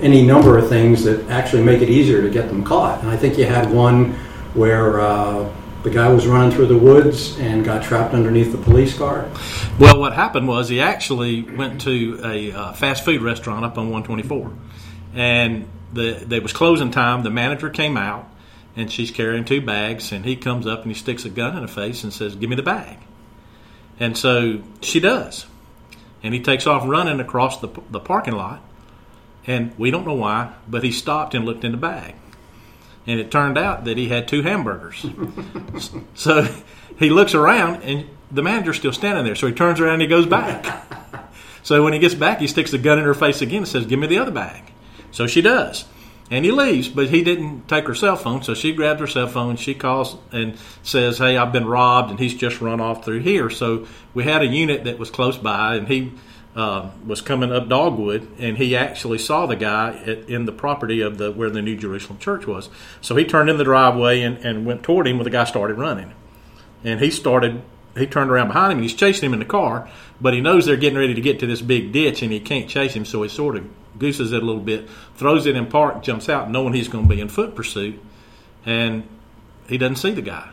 any 0.00 0.24
number 0.24 0.58
of 0.58 0.68
things 0.68 1.02
that 1.04 1.28
actually 1.28 1.62
make 1.62 1.82
it 1.82 1.88
easier 1.88 2.22
to 2.22 2.30
get 2.30 2.48
them 2.48 2.64
caught. 2.64 3.00
And 3.00 3.10
I 3.10 3.16
think 3.16 3.36
you 3.36 3.46
had 3.46 3.70
one 3.70 4.12
where 4.54 5.00
uh, 5.00 5.48
the 5.88 5.94
guy 5.94 6.08
was 6.08 6.26
running 6.26 6.50
through 6.50 6.66
the 6.66 6.76
woods 6.76 7.38
and 7.38 7.64
got 7.64 7.82
trapped 7.82 8.12
underneath 8.12 8.52
the 8.52 8.58
police 8.58 8.96
car? 8.96 9.28
Well, 9.78 9.98
what 9.98 10.12
happened 10.12 10.46
was 10.46 10.68
he 10.68 10.80
actually 10.80 11.42
went 11.42 11.80
to 11.82 12.20
a 12.22 12.52
uh, 12.52 12.72
fast 12.74 13.04
food 13.04 13.22
restaurant 13.22 13.64
up 13.64 13.78
on 13.78 13.90
124, 13.90 14.52
and 15.14 15.66
the 15.92 16.22
there 16.26 16.42
was 16.42 16.52
closing 16.52 16.90
time. 16.90 17.22
The 17.22 17.30
manager 17.30 17.70
came 17.70 17.96
out, 17.96 18.28
and 18.76 18.92
she's 18.92 19.10
carrying 19.10 19.44
two 19.44 19.62
bags, 19.62 20.12
and 20.12 20.24
he 20.24 20.36
comes 20.36 20.66
up 20.66 20.82
and 20.82 20.92
he 20.92 20.98
sticks 20.98 21.24
a 21.24 21.30
gun 21.30 21.56
in 21.56 21.62
her 21.62 21.68
face 21.68 22.04
and 22.04 22.12
says, 22.12 22.34
"Give 22.34 22.50
me 22.50 22.56
the 22.56 22.62
bag." 22.62 22.98
And 23.98 24.16
so 24.16 24.60
she 24.82 25.00
does, 25.00 25.46
and 26.22 26.34
he 26.34 26.40
takes 26.40 26.66
off 26.66 26.86
running 26.86 27.18
across 27.18 27.60
the 27.60 27.68
the 27.90 28.00
parking 28.00 28.34
lot, 28.34 28.60
and 29.46 29.72
we 29.78 29.90
don't 29.90 30.06
know 30.06 30.14
why, 30.14 30.52
but 30.68 30.84
he 30.84 30.92
stopped 30.92 31.34
and 31.34 31.46
looked 31.46 31.64
in 31.64 31.72
the 31.72 31.78
bag 31.78 32.14
and 33.08 33.18
it 33.18 33.30
turned 33.30 33.56
out 33.56 33.86
that 33.86 33.96
he 33.96 34.08
had 34.08 34.28
two 34.28 34.42
hamburgers. 34.42 35.04
so 36.14 36.46
he 36.98 37.08
looks 37.08 37.34
around, 37.34 37.82
and 37.82 38.06
the 38.30 38.42
manager's 38.42 38.76
still 38.76 38.92
standing 38.92 39.24
there. 39.24 39.34
So 39.34 39.46
he 39.46 39.54
turns 39.54 39.80
around 39.80 39.94
and 39.94 40.02
he 40.02 40.08
goes 40.08 40.26
back. 40.26 40.84
so 41.62 41.82
when 41.82 41.94
he 41.94 41.98
gets 41.98 42.14
back, 42.14 42.38
he 42.38 42.46
sticks 42.46 42.70
the 42.70 42.78
gun 42.78 42.98
in 42.98 43.04
her 43.04 43.14
face 43.14 43.40
again 43.40 43.58
and 43.58 43.68
says, 43.68 43.86
Give 43.86 43.98
me 43.98 44.06
the 44.06 44.18
other 44.18 44.30
bag. 44.30 44.72
So 45.10 45.26
she 45.26 45.40
does. 45.40 45.86
And 46.30 46.44
he 46.44 46.50
leaves, 46.50 46.88
but 46.88 47.08
he 47.08 47.24
didn't 47.24 47.66
take 47.68 47.86
her 47.86 47.94
cell 47.94 48.16
phone. 48.16 48.42
So 48.42 48.52
she 48.52 48.74
grabs 48.74 49.00
her 49.00 49.06
cell 49.06 49.28
phone. 49.28 49.56
She 49.56 49.74
calls 49.74 50.18
and 50.30 50.58
says, 50.82 51.16
Hey, 51.16 51.38
I've 51.38 51.52
been 51.52 51.66
robbed, 51.66 52.10
and 52.10 52.20
he's 52.20 52.34
just 52.34 52.60
run 52.60 52.78
off 52.78 53.06
through 53.06 53.20
here. 53.20 53.48
So 53.48 53.86
we 54.12 54.24
had 54.24 54.42
a 54.42 54.46
unit 54.46 54.84
that 54.84 54.98
was 54.98 55.10
close 55.10 55.38
by, 55.38 55.76
and 55.76 55.88
he 55.88 56.12
uh, 56.56 56.90
was 57.06 57.20
coming 57.20 57.52
up 57.52 57.68
Dogwood, 57.68 58.28
and 58.38 58.56
he 58.58 58.76
actually 58.76 59.18
saw 59.18 59.46
the 59.46 59.56
guy 59.56 59.96
at, 60.06 60.28
in 60.28 60.44
the 60.46 60.52
property 60.52 61.00
of 61.00 61.18
the 61.18 61.30
where 61.30 61.50
the 61.50 61.62
New 61.62 61.76
Jerusalem 61.76 62.18
Church 62.18 62.46
was. 62.46 62.68
So 63.00 63.16
he 63.16 63.24
turned 63.24 63.50
in 63.50 63.58
the 63.58 63.64
driveway 63.64 64.22
and, 64.22 64.38
and 64.38 64.66
went 64.66 64.82
toward 64.82 65.06
him, 65.06 65.18
when 65.18 65.24
the 65.24 65.30
guy 65.30 65.44
started 65.44 65.74
running, 65.74 66.12
and 66.84 67.00
he 67.00 67.10
started. 67.10 67.62
He 67.96 68.06
turned 68.06 68.30
around 68.30 68.48
behind 68.48 68.70
him 68.70 68.78
and 68.78 68.84
he's 68.84 68.94
chasing 68.94 69.26
him 69.26 69.32
in 69.32 69.40
the 69.40 69.44
car, 69.44 69.88
but 70.20 70.32
he 70.32 70.40
knows 70.40 70.66
they're 70.66 70.76
getting 70.76 70.98
ready 70.98 71.14
to 71.14 71.20
get 71.20 71.40
to 71.40 71.46
this 71.46 71.60
big 71.60 71.90
ditch 71.90 72.22
and 72.22 72.30
he 72.30 72.38
can't 72.38 72.68
chase 72.68 72.94
him, 72.94 73.04
so 73.04 73.22
he 73.24 73.28
sort 73.28 73.56
of 73.56 73.68
gooses 73.98 74.30
it 74.30 74.40
a 74.40 74.46
little 74.46 74.62
bit, 74.62 74.88
throws 75.16 75.46
it 75.46 75.56
in 75.56 75.66
park, 75.66 76.02
jumps 76.02 76.28
out, 76.28 76.48
knowing 76.48 76.74
he's 76.74 76.86
going 76.86 77.08
to 77.08 77.12
be 77.12 77.20
in 77.20 77.28
foot 77.28 77.56
pursuit, 77.56 78.00
and 78.64 79.02
he 79.68 79.78
doesn't 79.78 79.96
see 79.96 80.12
the 80.12 80.22
guy. 80.22 80.50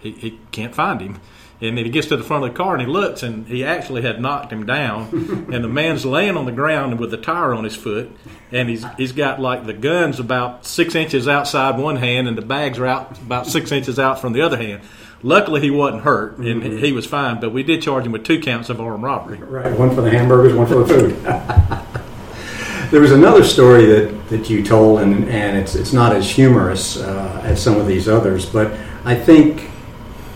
He, 0.00 0.10
he 0.10 0.38
can't 0.50 0.74
find 0.74 1.00
him. 1.00 1.20
And 1.62 1.78
then 1.78 1.84
he 1.84 1.90
gets 1.92 2.08
to 2.08 2.16
the 2.16 2.24
front 2.24 2.44
of 2.44 2.50
the 2.50 2.56
car 2.56 2.74
and 2.74 2.82
he 2.82 2.88
looks, 2.88 3.22
and 3.22 3.46
he 3.46 3.64
actually 3.64 4.02
had 4.02 4.20
knocked 4.20 4.52
him 4.52 4.66
down. 4.66 5.46
and 5.52 5.62
the 5.62 5.68
man's 5.68 6.04
laying 6.04 6.36
on 6.36 6.44
the 6.44 6.52
ground 6.52 6.98
with 6.98 7.12
the 7.12 7.16
tire 7.16 7.54
on 7.54 7.62
his 7.62 7.76
foot, 7.76 8.10
and 8.50 8.68
he's 8.68 8.84
he's 8.96 9.12
got 9.12 9.40
like 9.40 9.64
the 9.64 9.72
guns 9.72 10.18
about 10.18 10.66
six 10.66 10.96
inches 10.96 11.28
outside 11.28 11.78
one 11.78 11.96
hand, 11.96 12.26
and 12.26 12.36
the 12.36 12.42
bags 12.42 12.80
are 12.80 12.86
out 12.86 13.16
about 13.18 13.46
six 13.46 13.70
inches 13.70 14.00
out 14.00 14.20
from 14.20 14.32
the 14.32 14.42
other 14.42 14.56
hand. 14.56 14.82
Luckily, 15.22 15.60
he 15.60 15.70
wasn't 15.70 16.02
hurt, 16.02 16.38
and 16.38 16.62
mm-hmm. 16.62 16.78
he 16.78 16.90
was 16.90 17.06
fine. 17.06 17.40
But 17.40 17.52
we 17.52 17.62
did 17.62 17.80
charge 17.80 18.04
him 18.04 18.10
with 18.10 18.24
two 18.24 18.40
counts 18.40 18.68
of 18.68 18.80
armed 18.80 19.04
robbery. 19.04 19.38
Right, 19.38 19.78
one 19.78 19.94
for 19.94 20.00
the 20.00 20.10
hamburgers, 20.10 20.54
one 20.54 20.66
for 20.66 20.82
the 20.82 20.86
food. 20.86 21.16
there 22.90 23.00
was 23.00 23.12
another 23.12 23.44
story 23.44 23.86
that, 23.86 24.28
that 24.30 24.50
you 24.50 24.64
told, 24.64 24.98
and, 24.98 25.28
and 25.28 25.56
it's 25.56 25.76
it's 25.76 25.92
not 25.92 26.12
as 26.12 26.28
humorous 26.28 26.96
uh, 26.96 27.40
as 27.44 27.62
some 27.62 27.76
of 27.76 27.86
these 27.86 28.08
others, 28.08 28.46
but 28.46 28.72
I 29.04 29.14
think 29.14 29.70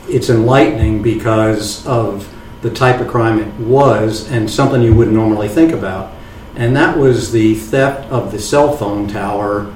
it's 0.09 0.31
enlightening 0.31 1.03
because 1.03 1.87
of 1.87 2.33
the 2.63 2.71
type 2.71 3.01
of 3.01 3.09
crime 3.09 3.39
it 3.39 3.53
was 3.61 4.31
and 4.31 4.51
something 4.51 4.83
you 4.83 4.95
wouldn't 4.95 5.17
normally 5.17 5.49
think 5.49 5.73
about. 5.73 6.13
And 6.57 6.75
that 6.75 6.97
was 6.97 7.33
the 7.33 7.55
theft 7.55 8.11
of 8.11 8.33
the 8.33 8.39
cell 8.39 8.77
phone 8.77 9.07
tower 9.07 9.73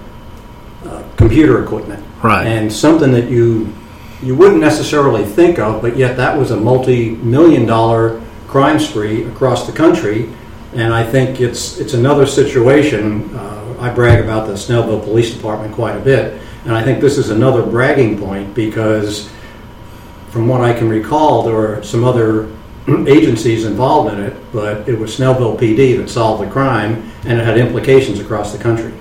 uh, 0.84 1.04
computer 1.16 1.62
equipment. 1.62 2.04
Right. 2.22 2.46
And 2.46 2.72
something 2.72 3.12
that 3.12 3.28
you 3.28 3.72
you 4.22 4.34
wouldn't 4.34 4.60
necessarily 4.60 5.24
think 5.24 5.58
of, 5.58 5.80
but 5.80 5.96
yet 5.96 6.16
that 6.18 6.36
was 6.36 6.50
a 6.50 6.56
multi-million 6.56 7.64
dollar 7.64 8.20
crime 8.48 8.78
spree 8.78 9.24
across 9.24 9.66
the 9.66 9.72
country. 9.72 10.28
And 10.74 10.92
I 10.92 11.04
think 11.04 11.40
it's 11.40 11.78
it's 11.78 11.94
another 11.94 12.26
situation. 12.26 13.34
Uh, 13.34 13.76
I 13.78 13.90
brag 13.90 14.22
about 14.22 14.46
the 14.46 14.54
Snellville 14.54 15.02
Police 15.02 15.34
Department 15.34 15.74
quite 15.74 15.96
a 15.96 16.00
bit, 16.00 16.40
and 16.64 16.74
I 16.74 16.82
think 16.82 17.00
this 17.00 17.16
is 17.16 17.30
another 17.30 17.62
bragging 17.62 18.18
point 18.18 18.54
because 18.54 19.30
from 20.30 20.48
what 20.48 20.60
I 20.60 20.72
can 20.72 20.88
recall, 20.88 21.42
there 21.42 21.54
were 21.54 21.82
some 21.82 22.04
other 22.04 22.50
agencies 23.06 23.64
involved 23.64 24.12
in 24.12 24.20
it, 24.20 24.36
but 24.52 24.88
it 24.88 24.98
was 24.98 25.16
Snellville 25.16 25.58
PD 25.58 25.96
that 25.98 26.08
solved 26.08 26.46
the 26.46 26.50
crime, 26.50 27.10
and 27.24 27.40
it 27.40 27.44
had 27.44 27.58
implications 27.58 28.20
across 28.20 28.52
the 28.52 28.58
country. 28.62 28.92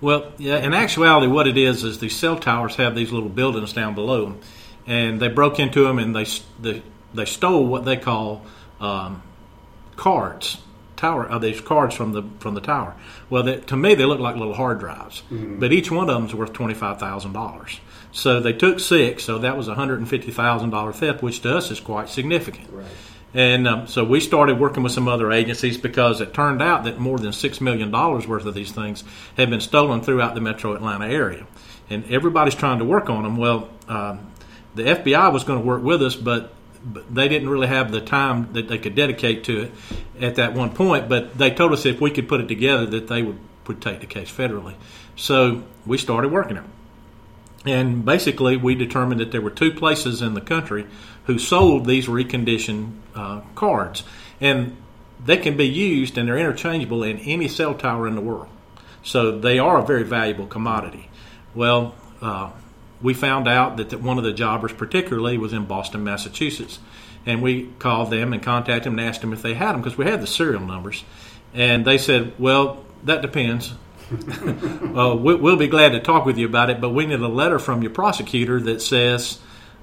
Well, 0.00 0.32
yeah. 0.38 0.58
In 0.58 0.74
actuality, 0.74 1.26
what 1.26 1.48
it 1.48 1.56
is 1.56 1.82
is 1.82 1.98
these 1.98 2.16
cell 2.16 2.38
towers 2.38 2.76
have 2.76 2.94
these 2.94 3.10
little 3.10 3.28
buildings 3.28 3.72
down 3.72 3.94
below 3.94 4.26
them, 4.26 4.40
and 4.86 5.20
they 5.20 5.28
broke 5.28 5.58
into 5.58 5.84
them 5.84 5.98
and 5.98 6.14
they 6.14 6.26
they, 6.60 6.82
they 7.12 7.24
stole 7.24 7.66
what 7.66 7.84
they 7.84 7.96
call 7.96 8.44
um, 8.80 9.22
cards 9.96 10.58
tower 10.98 11.30
uh, 11.30 11.38
these 11.38 11.60
cards 11.60 11.94
from 11.94 12.12
the 12.12 12.22
from 12.40 12.54
the 12.54 12.60
tower. 12.60 12.94
Well, 13.30 13.44
they, 13.44 13.60
to 13.60 13.76
me 13.76 13.94
they 13.94 14.04
look 14.04 14.20
like 14.20 14.36
little 14.36 14.54
hard 14.54 14.80
drives, 14.80 15.22
mm-hmm. 15.30 15.58
but 15.58 15.72
each 15.72 15.90
one 15.90 16.10
of 16.10 16.14
them 16.14 16.26
is 16.26 16.34
worth 16.34 16.52
twenty 16.52 16.74
five 16.74 16.98
thousand 16.98 17.32
dollars. 17.32 17.80
So 18.12 18.40
they 18.40 18.52
took 18.52 18.80
six, 18.80 19.24
so 19.24 19.38
that 19.38 19.56
was 19.56 19.68
a 19.68 19.74
hundred 19.74 19.98
and 19.98 20.08
fifty 20.08 20.30
thousand 20.30 20.70
dollar 20.70 20.92
theft, 20.92 21.22
which 21.22 21.40
to 21.42 21.56
us 21.56 21.70
is 21.70 21.80
quite 21.80 22.08
significant. 22.08 22.68
Right. 22.72 22.86
And 23.34 23.68
um, 23.68 23.86
so 23.86 24.04
we 24.04 24.20
started 24.20 24.58
working 24.58 24.82
with 24.82 24.92
some 24.92 25.06
other 25.06 25.30
agencies 25.30 25.76
because 25.76 26.20
it 26.20 26.32
turned 26.32 26.62
out 26.62 26.84
that 26.84 26.98
more 26.98 27.18
than 27.18 27.32
six 27.32 27.60
million 27.60 27.90
dollars 27.90 28.26
worth 28.26 28.46
of 28.46 28.54
these 28.54 28.72
things 28.72 29.04
had 29.36 29.50
been 29.50 29.60
stolen 29.60 30.00
throughout 30.00 30.34
the 30.34 30.40
Metro 30.40 30.74
Atlanta 30.74 31.06
area, 31.06 31.46
and 31.90 32.10
everybody's 32.10 32.54
trying 32.54 32.78
to 32.78 32.84
work 32.84 33.10
on 33.10 33.24
them. 33.24 33.36
Well, 33.36 33.68
um, 33.86 34.32
the 34.74 34.84
FBI 34.84 35.32
was 35.32 35.44
going 35.44 35.60
to 35.60 35.66
work 35.66 35.82
with 35.82 36.02
us, 36.02 36.16
but 36.16 36.52
but 36.84 37.12
they 37.12 37.28
didn't 37.28 37.48
really 37.48 37.66
have 37.66 37.90
the 37.90 38.00
time 38.00 38.52
that 38.52 38.68
they 38.68 38.78
could 38.78 38.94
dedicate 38.94 39.44
to 39.44 39.62
it 39.62 39.72
at 40.20 40.36
that 40.36 40.54
one 40.54 40.70
point. 40.70 41.08
But 41.08 41.36
they 41.36 41.50
told 41.50 41.72
us 41.72 41.84
if 41.84 42.00
we 42.00 42.10
could 42.10 42.28
put 42.28 42.40
it 42.40 42.48
together, 42.48 42.86
that 42.86 43.08
they 43.08 43.22
would, 43.22 43.38
would 43.66 43.82
take 43.82 44.00
the 44.00 44.06
case 44.06 44.30
federally. 44.30 44.74
So 45.16 45.64
we 45.84 45.98
started 45.98 46.30
working 46.30 46.56
it. 46.56 46.64
And 47.66 48.04
basically, 48.04 48.56
we 48.56 48.74
determined 48.74 49.20
that 49.20 49.32
there 49.32 49.40
were 49.40 49.50
two 49.50 49.72
places 49.72 50.22
in 50.22 50.34
the 50.34 50.40
country 50.40 50.86
who 51.24 51.38
sold 51.38 51.86
these 51.86 52.06
reconditioned 52.06 52.92
uh, 53.14 53.40
cards. 53.54 54.04
And 54.40 54.76
they 55.24 55.36
can 55.36 55.56
be 55.56 55.66
used 55.66 56.16
and 56.16 56.28
they're 56.28 56.38
interchangeable 56.38 57.02
in 57.02 57.18
any 57.18 57.48
cell 57.48 57.74
tower 57.74 58.06
in 58.06 58.14
the 58.14 58.20
world. 58.20 58.48
So 59.02 59.38
they 59.38 59.58
are 59.58 59.78
a 59.78 59.86
very 59.86 60.04
valuable 60.04 60.46
commodity. 60.46 61.10
Well, 61.54 61.94
uh, 62.22 62.50
we 63.02 63.14
found 63.14 63.48
out 63.48 63.76
that, 63.76 63.90
that 63.90 64.00
one 64.00 64.18
of 64.18 64.24
the 64.24 64.32
jobbers, 64.32 64.72
particularly, 64.72 65.38
was 65.38 65.52
in 65.52 65.66
Boston, 65.66 66.04
Massachusetts. 66.04 66.78
And 67.26 67.42
we 67.42 67.68
called 67.78 68.10
them 68.10 68.32
and 68.32 68.42
contacted 68.42 68.84
them 68.84 68.98
and 68.98 69.08
asked 69.08 69.20
them 69.20 69.32
if 69.32 69.42
they 69.42 69.54
had 69.54 69.72
them 69.72 69.82
because 69.82 69.98
we 69.98 70.04
had 70.04 70.22
the 70.22 70.26
serial 70.26 70.60
numbers. 70.60 71.04
And 71.52 71.84
they 71.84 71.98
said, 71.98 72.32
well, 72.38 72.84
that 73.04 73.22
depends. 73.22 73.74
uh, 74.96 75.14
we, 75.14 75.34
will 75.34 75.56
be 75.56 75.68
glad 75.68 75.90
to 75.90 76.00
talk 76.00 76.24
with 76.24 76.38
you 76.38 76.46
about 76.46 76.70
it, 76.70 76.80
but 76.80 76.90
we 76.90 77.06
need 77.06 77.20
a 77.20 77.28
letter 77.28 77.58
from 77.58 77.82
your 77.82 77.90
prosecutor 77.90 78.60
that 78.60 78.80
says 78.80 79.38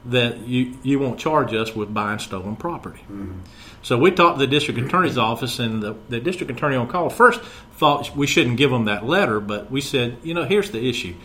that 0.06 0.40
you, 0.48 0.78
you 0.84 1.00
won't 1.00 1.20
charge 1.20 1.54
us 1.54 1.76
with 1.76 1.94
buying 1.94 2.20
stolen 2.20 2.56
property. 2.56 3.02
Mm-hmm. 3.02 3.40
So 3.82 3.98
we 3.98 4.12
talked 4.12 4.40
to 4.40 4.46
the 4.46 4.52
district 4.52 4.80
attorney's 4.80 5.18
office, 5.18 5.60
and 5.60 5.82
the, 5.82 5.96
the 6.10 6.20
district 6.20 6.52
attorney 6.52 6.76
on 6.76 6.88
call 6.88 7.10
first 7.10 7.42
thought 7.74 8.16
we 8.16 8.26
shouldn't 8.26 8.58
give 8.58 8.72
them 8.72 8.86
that 8.86 9.06
letter, 9.06 9.40
but 9.40 9.70
we 9.70 9.82
said, 9.82 10.18
you 10.24 10.34
know, 10.34 10.44
here's 10.44 10.72
the 10.72 10.90
issue 10.90 11.16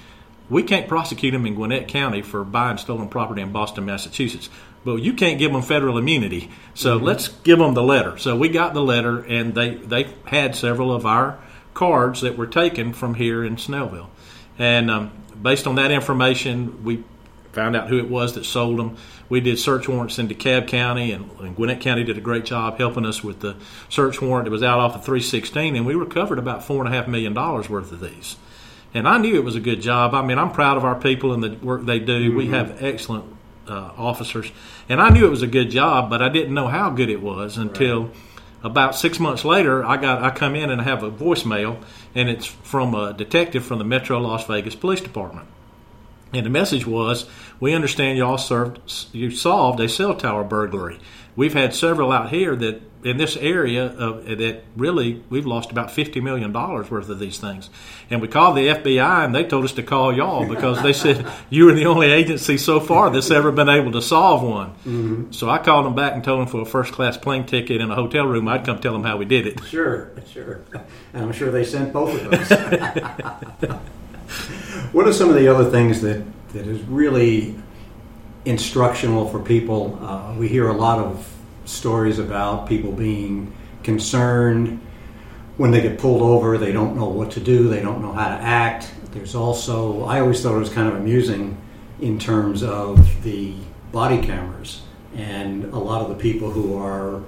we 0.51 0.65
can't 0.65 0.89
prosecute 0.89 1.33
them 1.33 1.47
in 1.47 1.55
Gwinnett 1.55 1.89
County 1.89 2.23
for 2.23 2.45
buying 2.45 2.77
stolen 2.77 3.09
property 3.09 3.41
in 3.41 3.53
Boston, 3.53 3.87
Massachusetts. 3.87 4.51
But 4.85 4.97
you 4.97 5.13
can't 5.13 5.39
give 5.39 5.53
them 5.53 5.63
federal 5.63 5.97
immunity. 5.97 6.51
So 6.75 6.97
mm-hmm. 6.97 7.07
let's 7.07 7.29
give 7.29 7.59
them 7.59 7.75
the 7.75 7.83
letter. 7.83 8.19
So 8.19 8.37
we 8.37 8.49
got 8.49 8.75
the 8.75 8.83
letter, 8.83 9.23
and 9.23 9.55
they, 9.55 9.77
they 9.77 10.13
had 10.27 10.57
several 10.57 10.93
of 10.93 11.07
our 11.07 11.39
cards 11.81 12.21
that 12.21 12.37
were 12.37 12.47
taken 12.47 12.93
from 12.93 13.15
here 13.15 13.43
in 13.43 13.57
Snellville. 13.57 14.09
And 14.59 14.91
um, 14.91 15.13
based 15.41 15.67
on 15.67 15.77
that 15.77 15.91
information, 15.91 16.85
we 16.85 17.03
found 17.53 17.75
out 17.75 17.89
who 17.89 17.99
it 17.99 18.11
was 18.11 18.35
that 18.35 18.45
sold 18.45 18.79
them. 18.79 18.99
We 19.31 19.41
did 19.41 19.59
search 19.59 19.89
warrants 19.89 20.19
in 20.19 20.29
DeKalb 20.29 20.69
County, 20.69 21.11
and, 21.11 21.31
and, 21.41 21.57
Gwinnett 21.57 21.81
County 21.81 22.05
did 22.05 22.19
a 22.19 22.21
great 22.21 22.45
job 22.45 22.77
helping 22.77 23.07
us 23.07 23.25
with 23.25 23.41
the 23.41 23.57
search 23.89 24.21
warrant. 24.21 24.47
It 24.47 24.51
was 24.51 24.63
out 24.63 24.79
off 24.79 24.95
of 24.95 25.07
316, 25.07 25.75
and 25.75 25.87
we 25.87 25.95
recovered 25.95 26.39
about 26.39 26.61
$4.5 26.61 27.09
million 27.09 27.33
worth 27.35 27.73
of 27.73 28.01
these 28.01 28.37
and 28.93 29.07
I 29.07 29.19
knew 29.19 29.37
it 29.37 29.45
was 29.45 29.55
a 29.55 29.61
good 29.61 29.81
job. 29.81 30.15
I 30.15 30.23
mean, 30.23 30.39
I'm 30.39 30.51
proud 30.51 30.77
of 30.77 30.85
our 30.85 30.97
people 30.97 31.33
and 31.33 31.43
the 31.43 31.51
work 31.65 31.85
they 31.85 32.01
do. 32.01 32.29
Mm-hmm. 32.29 32.37
We 32.37 32.49
have 32.49 32.83
excellent 32.83 33.25
uh, 33.69 33.93
officers, 33.97 34.51
and 34.89 35.01
I 35.01 35.11
knew 35.11 35.25
it 35.25 35.31
was 35.31 35.43
a 35.43 35.47
good 35.47 35.71
job, 35.71 36.11
but 36.11 36.21
I 36.21 36.29
didn't 36.29 36.55
know 36.55 36.67
how 36.67 36.91
good 36.91 37.09
it 37.09 37.23
was 37.23 37.57
until 37.57 38.07
right. 38.07 38.17
About 38.63 38.95
six 38.95 39.19
months 39.19 39.45
later. 39.45 39.85
I 39.85 39.97
got 39.97 40.23
I 40.23 40.31
come 40.31 40.55
in 40.55 40.71
and 40.71 40.81
I 40.81 40.85
have 40.85 41.03
a 41.03 41.11
voicemail, 41.11 41.83
and 42.15 42.29
it's 42.29 42.47
from 42.47 42.95
a 42.95 43.13
detective 43.13 43.65
from 43.65 43.79
the 43.79 43.85
Metro 43.85 44.19
Las 44.19 44.47
Vegas 44.47 44.75
Police 44.75 45.01
Department. 45.01 45.49
And 46.33 46.47
the 46.47 46.51
message 46.51 46.87
was, 46.87 47.27
"We 47.59 47.75
understand 47.75 48.19
y'all 48.19 48.39
served, 48.39 48.79
you 49.13 49.31
solved 49.31 49.81
a 49.81 49.89
cell 49.89 50.15
tower 50.15 50.45
burglary. 50.45 50.99
We've 51.35 51.55
had 51.55 51.75
several 51.75 52.13
out 52.13 52.31
here 52.31 52.55
that 52.57 52.83
in 53.03 53.17
this 53.17 53.37
area 53.37 53.87
of, 53.87 54.27
that 54.27 54.63
really 54.77 55.23
we've 55.31 55.47
lost 55.47 55.71
about 55.71 55.91
fifty 55.91 56.21
million 56.21 56.53
dollars 56.53 56.91
worth 56.91 57.09
of 57.09 57.19
these 57.19 57.39
things, 57.39 57.71
and 58.11 58.21
we 58.21 58.29
called 58.29 58.57
the 58.57 58.69
FBI 58.69 59.25
and 59.25 59.35
they 59.35 59.45
told 59.45 59.65
us 59.65 59.73
to 59.73 59.83
call 59.83 60.15
y'all 60.15 60.47
because 60.47 60.83
they 60.83 60.93
said 60.93 61.27
you 61.51 61.65
were 61.67 61.73
the 61.73 61.87
only 61.87 62.11
agency 62.11 62.59
so 62.59 62.79
far 62.79 63.11
that's 63.11 63.31
ever 63.31 63.51
been 63.51 63.69
able 63.69 63.93
to 63.93 64.03
solve 64.03 64.43
one. 64.43 64.71
Mm-hmm. 64.85 65.33
So 65.33 65.49
I 65.49 65.59
called 65.59 65.87
them 65.87 65.95
back 65.95 66.15
and 66.15 66.23
told 66.23 66.41
them 66.41 66.49
for 66.49 66.61
a 66.61 66.67
first 66.67 66.93
class 66.93 67.17
plane 67.17 67.47
ticket 67.47 67.81
in 67.81 67.91
a 67.91 67.95
hotel 67.95 68.27
room, 68.27 68.49
I'd 68.49 68.67
come 68.67 68.81
tell 68.81 68.93
them 68.93 69.05
how 69.05 69.17
we 69.17 69.25
did 69.25 69.47
it. 69.47 69.65
Sure, 69.65 70.11
sure, 70.31 70.61
and 71.13 71.25
I'm 71.25 71.33
sure 71.33 71.51
they 71.51 71.65
sent 71.65 71.93
both 71.93 72.15
of 72.15 72.31
those. 72.31 72.51
what 74.93 75.09
are 75.09 75.13
some 75.13 75.29
of 75.29 75.37
the 75.37 75.49
other 75.49 75.71
things 75.71 76.01
that 76.03 76.25
that 76.53 76.67
is 76.67 76.81
really 76.83 77.57
instructional 78.45 79.29
for 79.29 79.41
people? 79.41 79.99
Uh, 80.03 80.35
we 80.37 80.49
hear 80.49 80.69
a 80.69 80.75
lot 80.75 80.99
of 80.99 81.27
stories 81.71 82.19
about 82.19 82.69
people 82.69 82.93
being 82.93 83.53
concerned 83.83 84.81
when 85.61 85.71
they 85.71 85.83
get 85.83 85.99
pulled 85.99 86.23
over, 86.23 86.57
they 86.57 86.73
don't 86.73 86.97
know 86.97 87.09
what 87.09 87.33
to 87.33 87.41
do, 87.41 87.69
they 87.69 87.83
don't 87.83 88.01
know 88.01 88.13
how 88.13 88.29
to 88.29 88.43
act. 88.43 88.95
There's 89.13 89.35
also, 89.35 90.05
I 90.05 90.21
always 90.21 90.43
thought 90.43 90.55
it 90.55 90.59
was 90.59 90.71
kind 90.71 90.89
of 90.89 90.95
amusing 90.95 91.59
in 92.01 92.19
terms 92.19 92.63
of 92.63 93.23
the 93.23 93.55
body 93.93 94.23
cameras 94.23 94.81
and 95.15 95.65
a 95.65 95.79
lot 95.79 96.01
of 96.01 96.09
the 96.09 96.15
people 96.15 96.51
who 96.51 96.79
are 96.79 97.23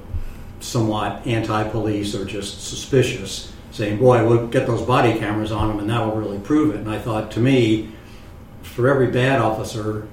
somewhat 0.61 1.27
anti 1.27 1.69
police 1.69 2.15
or 2.15 2.25
just 2.25 2.67
suspicious 2.67 3.53
saying, 3.71 3.99
Boy, 3.99 4.27
we'll 4.27 4.47
get 4.47 4.67
those 4.67 4.81
body 4.81 5.19
cameras 5.19 5.53
on 5.53 5.69
them 5.69 5.81
and 5.81 5.91
that'll 5.91 6.17
really 6.17 6.39
prove 6.39 6.75
it. 6.75 6.79
And 6.79 6.89
I 6.89 6.99
thought, 6.99 7.33
to 7.33 7.41
me, 7.41 7.93
for 8.63 8.89
every 8.89 9.09
bad 9.09 9.41
officer, 9.41 10.09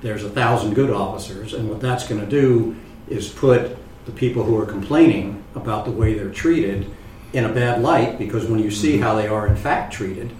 there's 0.00 0.24
a 0.24 0.30
thousand 0.30 0.72
good 0.72 0.90
officers. 0.90 1.52
And 1.52 1.68
what 1.68 1.80
that's 1.80 2.08
going 2.08 2.20
to 2.22 2.26
do 2.26 2.76
is 3.10 3.28
put 3.28 3.76
the 4.06 4.12
people 4.12 4.42
who 4.42 4.58
are 4.58 4.66
complaining 4.66 5.44
about 5.54 5.84
the 5.84 5.90
way 5.90 6.14
they're 6.14 6.30
treated 6.30 6.90
in 7.32 7.44
a 7.44 7.48
bad 7.48 7.82
light 7.82 8.18
because 8.18 8.46
when 8.46 8.58
you 8.58 8.70
see 8.70 8.94
mm-hmm. 8.94 9.02
how 9.02 9.14
they 9.14 9.28
are 9.28 9.46
in 9.46 9.56
fact 9.56 9.92
treated, 9.92 10.30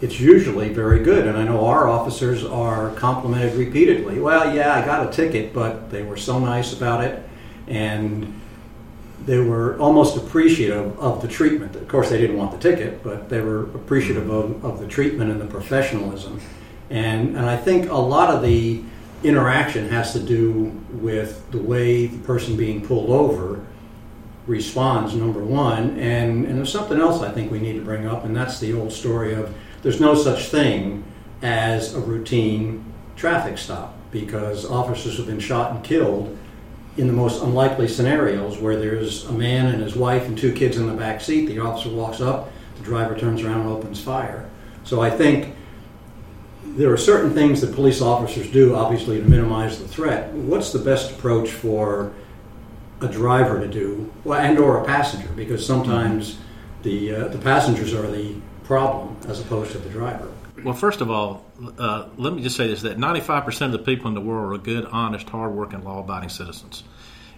it's 0.00 0.20
usually 0.20 0.68
very 0.68 1.00
good. 1.02 1.26
And 1.26 1.36
I 1.36 1.42
know 1.42 1.66
our 1.66 1.88
officers 1.88 2.44
are 2.44 2.94
complimented 2.94 3.54
repeatedly. 3.54 4.20
Well, 4.20 4.54
yeah, 4.54 4.74
I 4.74 4.84
got 4.84 5.08
a 5.08 5.10
ticket, 5.10 5.52
but 5.52 5.90
they 5.90 6.02
were 6.02 6.16
so 6.16 6.38
nice 6.38 6.72
about 6.72 7.02
it. 7.02 7.28
And 7.66 8.40
they 9.24 9.38
were 9.38 9.76
almost 9.78 10.16
appreciative 10.16 10.98
of 11.00 11.20
the 11.20 11.28
treatment. 11.28 11.74
Of 11.74 11.88
course, 11.88 12.08
they 12.08 12.18
didn't 12.18 12.36
want 12.36 12.52
the 12.52 12.58
ticket, 12.58 13.02
but 13.02 13.28
they 13.28 13.40
were 13.40 13.64
appreciative 13.64 14.30
of, 14.30 14.64
of 14.64 14.78
the 14.78 14.86
treatment 14.86 15.30
and 15.30 15.40
the 15.40 15.46
professionalism. 15.46 16.40
And, 16.88 17.36
and 17.36 17.44
I 17.44 17.56
think 17.56 17.90
a 17.90 17.96
lot 17.96 18.30
of 18.30 18.42
the 18.42 18.82
interaction 19.22 19.88
has 19.88 20.12
to 20.12 20.20
do 20.20 20.64
with 20.92 21.50
the 21.50 21.58
way 21.58 22.06
the 22.06 22.18
person 22.18 22.56
being 22.56 22.84
pulled 22.84 23.10
over 23.10 23.64
responds, 24.46 25.14
number 25.14 25.44
one. 25.44 25.98
And, 25.98 26.46
and 26.46 26.56
there's 26.56 26.72
something 26.72 26.98
else 26.98 27.22
I 27.22 27.30
think 27.30 27.50
we 27.50 27.58
need 27.58 27.74
to 27.74 27.82
bring 27.82 28.06
up, 28.06 28.24
and 28.24 28.34
that's 28.34 28.58
the 28.58 28.72
old 28.72 28.92
story 28.92 29.34
of 29.34 29.54
there's 29.82 30.00
no 30.00 30.14
such 30.14 30.48
thing 30.48 31.04
as 31.42 31.94
a 31.94 32.00
routine 32.00 32.84
traffic 33.16 33.58
stop 33.58 33.94
because 34.10 34.64
officers 34.64 35.18
have 35.18 35.26
been 35.26 35.40
shot 35.40 35.72
and 35.72 35.84
killed 35.84 36.36
in 36.96 37.06
the 37.06 37.12
most 37.12 37.42
unlikely 37.42 37.86
scenarios 37.86 38.58
where 38.58 38.76
there's 38.76 39.24
a 39.26 39.32
man 39.32 39.66
and 39.66 39.82
his 39.82 39.94
wife 39.94 40.26
and 40.26 40.36
two 40.36 40.52
kids 40.52 40.76
in 40.76 40.86
the 40.86 40.94
back 40.94 41.20
seat. 41.20 41.46
The 41.46 41.60
officer 41.60 41.90
walks 41.90 42.20
up, 42.20 42.50
the 42.76 42.82
driver 42.82 43.16
turns 43.16 43.42
around 43.42 43.60
and 43.60 43.70
opens 43.70 44.00
fire. 44.00 44.48
So 44.82 45.00
I 45.00 45.10
think 45.10 45.54
there 46.78 46.92
are 46.92 46.96
certain 46.96 47.34
things 47.34 47.60
that 47.60 47.74
police 47.74 48.00
officers 48.00 48.48
do, 48.52 48.76
obviously, 48.76 49.20
to 49.20 49.28
minimize 49.28 49.80
the 49.80 49.88
threat. 49.88 50.32
What's 50.32 50.72
the 50.72 50.78
best 50.78 51.10
approach 51.10 51.50
for 51.50 52.12
a 53.00 53.08
driver 53.08 53.58
to 53.58 53.66
do, 53.66 54.10
and 54.24 54.58
or 54.58 54.78
a 54.78 54.84
passenger? 54.84 55.28
Because 55.34 55.66
sometimes 55.66 56.38
the 56.84 57.14
uh, 57.14 57.28
the 57.28 57.38
passengers 57.38 57.92
are 57.92 58.08
the 58.08 58.36
problem 58.62 59.16
as 59.26 59.40
opposed 59.40 59.72
to 59.72 59.78
the 59.78 59.90
driver. 59.90 60.30
Well, 60.62 60.74
first 60.74 61.00
of 61.00 61.10
all, 61.10 61.44
uh, 61.78 62.08
let 62.16 62.32
me 62.32 62.42
just 62.42 62.56
say 62.56 62.68
this: 62.68 62.82
that 62.82 62.96
95% 62.96 63.66
of 63.66 63.72
the 63.72 63.78
people 63.80 64.06
in 64.06 64.14
the 64.14 64.20
world 64.20 64.54
are 64.54 64.62
good, 64.62 64.86
honest, 64.86 65.28
hardworking, 65.28 65.82
law-abiding 65.82 66.28
citizens 66.28 66.84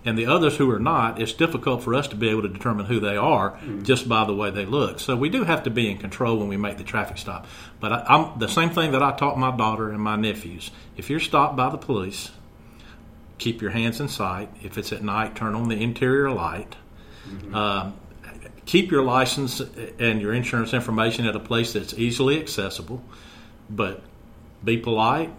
and 0.05 0.17
the 0.17 0.27
others 0.27 0.57
who 0.57 0.71
are 0.71 0.79
not, 0.79 1.21
it's 1.21 1.33
difficult 1.33 1.83
for 1.83 1.95
us 1.95 2.09
to 2.09 2.17
be 2.17 2.29
able 2.29 2.43
to 2.43 2.49
determine 2.49 2.87
who 2.87 3.01
they 3.01 3.17
are 3.17 3.53
mm-hmm. 3.53 3.83
just 3.83 4.09
by 4.09 4.25
the 4.25 4.35
way 4.35 4.51
they 4.51 4.65
look. 4.65 4.99
So 4.99 5.17
we 5.17 5.29
do 5.29 5.45
have 5.45 5.63
to 5.65 5.71
be 5.71 5.91
in 5.91 5.99
control 5.99 6.39
when 6.39 6.49
we 6.49 6.57
make 6.57 6.79
the 6.79 6.85
traffic 6.85 7.19
stop. 7.19 7.47
But 7.81 7.93
I, 7.93 8.05
am 8.09 8.39
the 8.39 8.49
same 8.49 8.71
thing 8.71 8.93
that 8.93 9.03
I 9.03 9.13
taught 9.13 9.39
my 9.39 9.55
daughter 9.55 9.91
and 9.91 10.01
my 10.01 10.17
nephews. 10.17 10.71
If 10.97 11.11
you're 11.11 11.21
stopped 11.21 11.57
by 11.57 11.69
the 11.71 11.79
police, 11.79 12.31
keep 13.39 13.61
your 13.61 13.73
hands 13.73 14.01
in 14.01 14.09
sight. 14.09 14.49
If 14.63 14.79
it's 14.79 14.93
at 14.93 15.03
night, 15.03 15.37
turn 15.37 15.55
on 15.55 15.69
the 15.69 15.77
interior 15.77 16.31
light. 16.31 16.77
Um, 17.55 17.95
keep 18.65 18.91
your 18.91 19.03
license 19.03 19.61
and 19.99 20.21
your 20.21 20.33
insurance 20.33 20.73
information 20.73 21.27
at 21.27 21.37
a 21.37 21.41
place 21.41 21.73
that's 21.73 21.95
easily 21.95 22.41
accessible, 22.41 23.03
but 23.69 24.03
be 24.65 24.77
polite. 24.77 25.33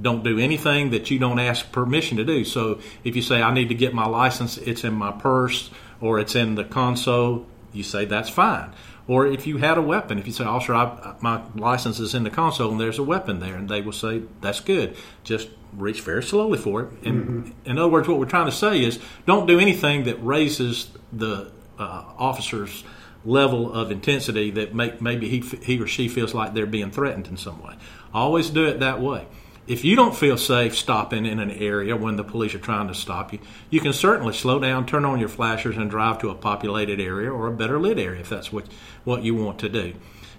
Don't 0.00 0.24
do 0.24 0.38
anything 0.38 0.90
that 0.90 1.10
you 1.10 1.18
don't 1.18 1.38
ask 1.38 1.70
permission 1.72 2.16
to 2.16 2.24
do. 2.24 2.44
So 2.44 2.80
if 3.04 3.16
you 3.16 3.22
say, 3.22 3.42
I 3.42 3.52
need 3.52 3.68
to 3.68 3.74
get 3.74 3.92
my 3.94 4.06
license, 4.06 4.58
it's 4.58 4.84
in 4.84 4.94
my 4.94 5.12
purse 5.12 5.70
or 6.00 6.18
it's 6.18 6.34
in 6.34 6.54
the 6.54 6.64
console, 6.64 7.46
you 7.72 7.82
say, 7.82 8.04
that's 8.06 8.30
fine. 8.30 8.72
Or 9.06 9.26
if 9.26 9.46
you 9.46 9.58
had 9.58 9.76
a 9.76 9.82
weapon, 9.82 10.18
if 10.18 10.26
you 10.26 10.32
say, 10.32 10.44
Officer, 10.44 10.74
I, 10.74 11.16
my 11.20 11.42
license 11.54 11.98
is 12.00 12.14
in 12.14 12.22
the 12.22 12.30
console 12.30 12.70
and 12.70 12.80
there's 12.80 12.98
a 12.98 13.02
weapon 13.02 13.40
there, 13.40 13.56
and 13.56 13.68
they 13.68 13.80
will 13.80 13.92
say, 13.92 14.22
that's 14.40 14.60
good. 14.60 14.96
Just 15.24 15.48
reach 15.72 16.00
very 16.00 16.22
slowly 16.22 16.58
for 16.58 16.82
it. 16.82 16.88
And 17.04 17.54
in 17.64 17.78
other 17.78 17.88
words, 17.88 18.08
what 18.08 18.18
we're 18.18 18.26
trying 18.26 18.46
to 18.46 18.52
say 18.52 18.82
is 18.82 19.00
don't 19.26 19.46
do 19.46 19.58
anything 19.58 20.04
that 20.04 20.24
raises 20.24 20.90
the 21.12 21.52
uh, 21.78 22.04
officer's 22.18 22.84
level 23.24 23.72
of 23.72 23.90
intensity 23.90 24.50
that 24.52 24.74
make, 24.74 25.02
maybe 25.02 25.28
he, 25.28 25.40
he 25.40 25.80
or 25.80 25.86
she 25.86 26.08
feels 26.08 26.32
like 26.32 26.54
they're 26.54 26.64
being 26.64 26.90
threatened 26.90 27.26
in 27.26 27.36
some 27.36 27.62
way. 27.62 27.74
Always 28.14 28.48
do 28.50 28.64
it 28.64 28.80
that 28.80 29.00
way. 29.00 29.26
If 29.66 29.84
you 29.84 29.94
don't 29.94 30.16
feel 30.16 30.36
safe 30.36 30.76
stopping 30.76 31.26
in 31.26 31.38
an 31.38 31.50
area 31.50 31.96
when 31.96 32.16
the 32.16 32.24
police 32.24 32.54
are 32.54 32.58
trying 32.58 32.88
to 32.88 32.94
stop 32.94 33.32
you, 33.32 33.38
you 33.68 33.80
can 33.80 33.92
certainly 33.92 34.32
slow 34.32 34.58
down, 34.58 34.86
turn 34.86 35.04
on 35.04 35.20
your 35.20 35.28
flashers, 35.28 35.76
and 35.76 35.88
drive 35.88 36.18
to 36.20 36.30
a 36.30 36.34
populated 36.34 37.00
area 37.00 37.30
or 37.30 37.46
a 37.46 37.52
better 37.52 37.78
lit 37.78 37.98
area 37.98 38.20
if 38.20 38.28
that's 38.28 38.52
what, 38.52 38.66
what 39.04 39.22
you 39.22 39.34
want 39.34 39.60
to 39.60 39.68
do. 39.68 39.94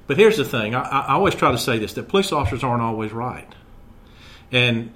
But 0.07 0.17
here's 0.17 0.37
the 0.37 0.43
thing 0.45 0.75
I, 0.75 0.81
I 0.81 1.13
always 1.13 1.35
try 1.35 1.51
to 1.51 1.57
say 1.57 1.79
this 1.79 1.93
that 1.93 2.09
police 2.09 2.31
officers 2.31 2.63
aren't 2.63 2.81
always 2.81 3.13
right. 3.13 3.47
And 4.51 4.91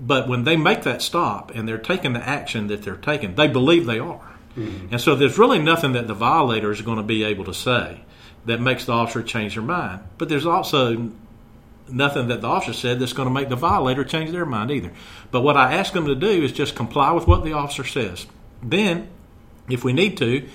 but 0.00 0.26
when 0.26 0.44
they 0.44 0.56
make 0.56 0.82
that 0.82 1.02
stop 1.02 1.50
and 1.54 1.68
they're 1.68 1.78
taking 1.78 2.14
the 2.14 2.26
action 2.26 2.68
that 2.68 2.82
they're 2.82 2.96
taking, 2.96 3.34
they 3.34 3.48
believe 3.48 3.86
they 3.86 3.98
are. 3.98 4.30
Mm-hmm. 4.56 4.88
And 4.92 5.00
so 5.00 5.14
there's 5.14 5.38
really 5.38 5.58
nothing 5.58 5.92
that 5.92 6.08
the 6.08 6.14
violator 6.14 6.72
is 6.72 6.80
going 6.82 6.96
to 6.96 7.04
be 7.04 7.22
able 7.22 7.44
to 7.44 7.54
say 7.54 8.00
that 8.46 8.60
makes 8.60 8.86
the 8.86 8.92
officer 8.92 9.22
change 9.22 9.54
their 9.54 9.62
mind. 9.62 10.00
But 10.18 10.28
there's 10.28 10.46
also 10.46 11.12
nothing 11.92 12.28
that 12.28 12.40
the 12.40 12.46
officer 12.46 12.72
said 12.72 13.00
that's 13.00 13.12
going 13.12 13.28
to 13.28 13.34
make 13.34 13.48
the 13.48 13.56
violator 13.56 14.04
change 14.04 14.30
their 14.30 14.46
mind 14.46 14.70
either. 14.70 14.92
But 15.30 15.42
what 15.42 15.56
I 15.56 15.74
ask 15.74 15.92
them 15.92 16.06
to 16.06 16.14
do 16.14 16.42
is 16.42 16.52
just 16.52 16.74
comply 16.74 17.12
with 17.12 17.26
what 17.26 17.44
the 17.44 17.52
officer 17.52 17.84
says. 17.84 18.26
Then, 18.62 19.08
if 19.68 19.84
we 19.84 19.92
need 19.92 20.16
to, 20.18 20.48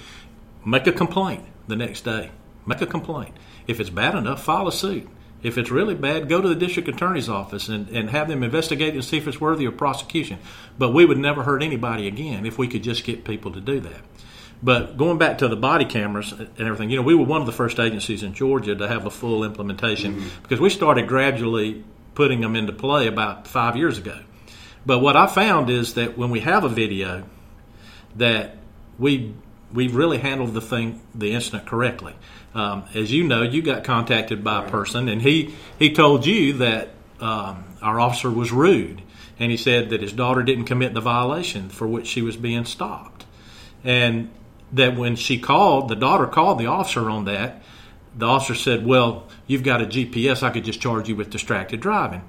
make 0.65 0.87
a 0.87 0.91
complaint 0.91 1.43
the 1.67 1.75
next 1.75 2.01
day. 2.01 2.31
Make 2.65 2.81
a 2.81 2.87
complaint. 2.87 3.35
If 3.67 3.79
it's 3.79 3.89
bad 3.89 4.15
enough, 4.15 4.43
file 4.43 4.67
a 4.67 4.71
suit. 4.71 5.07
If 5.43 5.59
it's 5.59 5.69
really 5.69 5.93
bad, 5.93 6.27
go 6.27 6.41
to 6.41 6.47
the 6.47 6.55
district 6.55 6.89
attorney's 6.89 7.29
office 7.29 7.67
and, 7.67 7.87
and 7.89 8.09
have 8.09 8.27
them 8.27 8.41
investigate 8.41 8.95
and 8.95 9.05
see 9.05 9.17
if 9.17 9.27
it's 9.27 9.39
worthy 9.39 9.65
of 9.65 9.77
prosecution. 9.77 10.39
But 10.77 10.91
we 10.91 11.05
would 11.05 11.19
never 11.19 11.43
hurt 11.43 11.61
anybody 11.61 12.07
again 12.07 12.47
if 12.47 12.57
we 12.57 12.67
could 12.67 12.81
just 12.81 13.03
get 13.03 13.25
people 13.25 13.51
to 13.51 13.61
do 13.61 13.79
that. 13.81 14.01
But 14.63 14.97
going 14.97 15.17
back 15.17 15.39
to 15.39 15.47
the 15.47 15.55
body 15.55 15.85
cameras 15.85 16.31
and 16.31 16.49
everything, 16.59 16.89
you 16.89 16.97
know, 16.97 17.03
we 17.03 17.13
were 17.13 17.25
one 17.25 17.41
of 17.41 17.47
the 17.47 17.53
first 17.53 17.79
agencies 17.79 18.23
in 18.23 18.33
Georgia 18.33 18.75
to 18.75 18.87
have 18.87 19.05
a 19.05 19.11
full 19.11 19.43
implementation 19.43 20.15
mm-hmm. 20.15 20.41
because 20.41 20.59
we 20.59 20.69
started 20.69 21.07
gradually 21.07 21.83
putting 22.15 22.41
them 22.41 22.55
into 22.55 22.73
play 22.73 23.07
about 23.07 23.47
five 23.47 23.75
years 23.75 23.97
ago. 23.97 24.19
But 24.85 24.99
what 24.99 25.15
I 25.17 25.27
found 25.27 25.69
is 25.69 25.95
that 25.95 26.17
when 26.17 26.29
we 26.29 26.41
have 26.41 26.63
a 26.63 26.69
video, 26.69 27.23
that 28.15 28.57
we 28.97 29.33
we 29.73 29.87
really 29.89 30.19
handled 30.19 30.53
the 30.53 30.61
thing, 30.61 31.01
the 31.13 31.33
incident 31.33 31.65
correctly. 31.65 32.13
Um, 32.53 32.85
as 32.93 33.11
you 33.11 33.25
know, 33.25 33.41
you 33.41 33.61
got 33.61 33.83
contacted 33.83 34.43
by 34.43 34.65
a 34.65 34.69
person, 34.69 35.09
and 35.09 35.21
he 35.21 35.53
he 35.77 35.93
told 35.93 36.25
you 36.25 36.53
that 36.53 36.89
um, 37.19 37.65
our 37.81 37.99
officer 37.99 38.29
was 38.29 38.51
rude, 38.51 39.01
and 39.37 39.51
he 39.51 39.57
said 39.57 39.89
that 39.89 40.01
his 40.01 40.13
daughter 40.13 40.43
didn't 40.43 40.65
commit 40.65 40.93
the 40.93 41.01
violation 41.01 41.69
for 41.69 41.87
which 41.87 42.07
she 42.07 42.21
was 42.21 42.37
being 42.37 42.63
stopped, 42.63 43.25
and 43.83 44.29
that 44.73 44.95
when 44.95 45.15
she 45.15 45.39
called, 45.39 45.89
the 45.89 45.95
daughter 45.95 46.27
called 46.27 46.59
the 46.59 46.67
officer 46.67 47.09
on 47.09 47.25
that. 47.25 47.61
The 48.17 48.25
officer 48.25 48.55
said, 48.55 48.85
"Well, 48.85 49.27
you've 49.47 49.63
got 49.63 49.81
a 49.81 49.85
GPS. 49.85 50.43
I 50.43 50.49
could 50.49 50.63
just 50.63 50.81
charge 50.81 51.09
you 51.09 51.15
with 51.15 51.29
distracted 51.29 51.81
driving." 51.81 52.23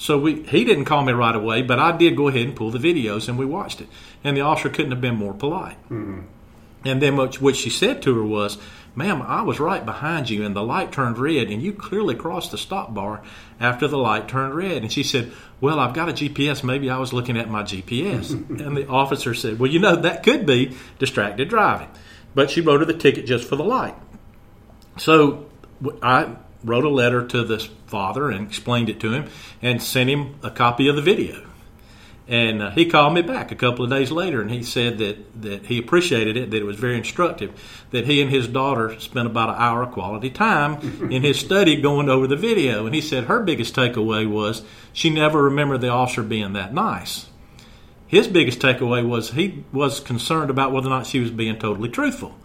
So 0.00 0.18
we, 0.18 0.44
he 0.44 0.64
didn't 0.64 0.86
call 0.86 1.02
me 1.02 1.12
right 1.12 1.36
away, 1.36 1.60
but 1.60 1.78
I 1.78 1.94
did 1.94 2.16
go 2.16 2.28
ahead 2.28 2.46
and 2.46 2.56
pull 2.56 2.70
the 2.70 2.78
videos 2.78 3.28
and 3.28 3.38
we 3.38 3.44
watched 3.44 3.82
it. 3.82 3.88
And 4.24 4.34
the 4.34 4.40
officer 4.40 4.70
couldn't 4.70 4.92
have 4.92 5.02
been 5.02 5.16
more 5.16 5.34
polite. 5.34 5.76
Mm-hmm. 5.90 6.20
And 6.86 7.02
then 7.02 7.16
what, 7.18 7.38
what 7.42 7.54
she 7.54 7.68
said 7.68 8.00
to 8.02 8.14
her 8.14 8.24
was, 8.24 8.56
Ma'am, 8.94 9.22
I 9.22 9.42
was 9.42 9.60
right 9.60 9.84
behind 9.84 10.30
you 10.30 10.44
and 10.44 10.54
the 10.54 10.62
light 10.62 10.90
turned 10.90 11.18
red 11.18 11.48
and 11.48 11.62
you 11.62 11.72
clearly 11.72 12.14
crossed 12.14 12.50
the 12.50 12.58
stop 12.58 12.92
bar 12.92 13.22
after 13.60 13.86
the 13.86 13.98
light 13.98 14.28
turned 14.28 14.54
red. 14.54 14.82
And 14.82 14.92
she 14.92 15.02
said, 15.02 15.32
Well, 15.60 15.78
I've 15.78 15.94
got 15.94 16.08
a 16.08 16.12
GPS. 16.12 16.64
Maybe 16.64 16.90
I 16.90 16.98
was 16.98 17.12
looking 17.12 17.38
at 17.38 17.48
my 17.48 17.62
GPS. 17.62 18.30
and 18.60 18.76
the 18.76 18.88
officer 18.88 19.34
said, 19.34 19.58
Well, 19.58 19.70
you 19.70 19.78
know, 19.78 19.96
that 19.96 20.22
could 20.22 20.44
be 20.44 20.76
distracted 20.98 21.48
driving. 21.48 21.88
But 22.34 22.50
she 22.50 22.60
wrote 22.60 22.80
her 22.80 22.86
the 22.86 22.94
ticket 22.94 23.26
just 23.26 23.48
for 23.48 23.56
the 23.56 23.64
light. 23.64 23.94
So 24.98 25.46
I 26.02 26.36
wrote 26.64 26.84
a 26.84 26.90
letter 26.90 27.26
to 27.26 27.44
this 27.44 27.66
father 27.86 28.30
and 28.30 28.46
explained 28.46 28.88
it 28.88 29.00
to 29.00 29.12
him 29.12 29.30
and 29.62 29.82
sent 29.82 30.10
him 30.10 30.36
a 30.42 30.50
copy 30.50 30.88
of 30.88 30.96
the 30.96 31.02
video. 31.02 31.49
And 32.30 32.62
uh, 32.62 32.70
he 32.70 32.86
called 32.86 33.12
me 33.12 33.22
back 33.22 33.50
a 33.50 33.56
couple 33.56 33.84
of 33.84 33.90
days 33.90 34.12
later, 34.12 34.40
and 34.40 34.52
he 34.52 34.62
said 34.62 34.98
that, 34.98 35.42
that 35.42 35.66
he 35.66 35.78
appreciated 35.78 36.36
it, 36.36 36.52
that 36.52 36.58
it 36.58 36.64
was 36.64 36.76
very 36.76 36.96
instructive, 36.96 37.50
that 37.90 38.06
he 38.06 38.22
and 38.22 38.30
his 38.30 38.46
daughter 38.46 38.98
spent 39.00 39.26
about 39.26 39.48
an 39.48 39.56
hour 39.58 39.82
of 39.82 39.90
quality 39.90 40.30
time 40.30 40.78
in 41.10 41.24
his 41.24 41.40
study 41.40 41.80
going 41.80 42.08
over 42.08 42.28
the 42.28 42.36
video. 42.36 42.86
And 42.86 42.94
he 42.94 43.00
said 43.00 43.24
her 43.24 43.42
biggest 43.42 43.74
takeaway 43.74 44.30
was 44.30 44.62
she 44.92 45.10
never 45.10 45.42
remembered 45.42 45.80
the 45.80 45.88
officer 45.88 46.22
being 46.22 46.52
that 46.52 46.72
nice. 46.72 47.26
His 48.06 48.28
biggest 48.28 48.60
takeaway 48.60 49.04
was 49.04 49.32
he 49.32 49.64
was 49.72 49.98
concerned 49.98 50.50
about 50.50 50.70
whether 50.70 50.86
or 50.86 50.90
not 50.90 51.08
she 51.08 51.18
was 51.18 51.32
being 51.32 51.58
totally 51.58 51.88
truthful. 51.88 52.38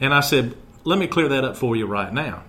And 0.00 0.12
I 0.12 0.20
said, 0.20 0.56
let 0.82 0.98
me 0.98 1.06
clear 1.06 1.28
that 1.28 1.44
up 1.44 1.56
for 1.56 1.76
you 1.76 1.86
right 1.86 2.12
now. 2.12 2.42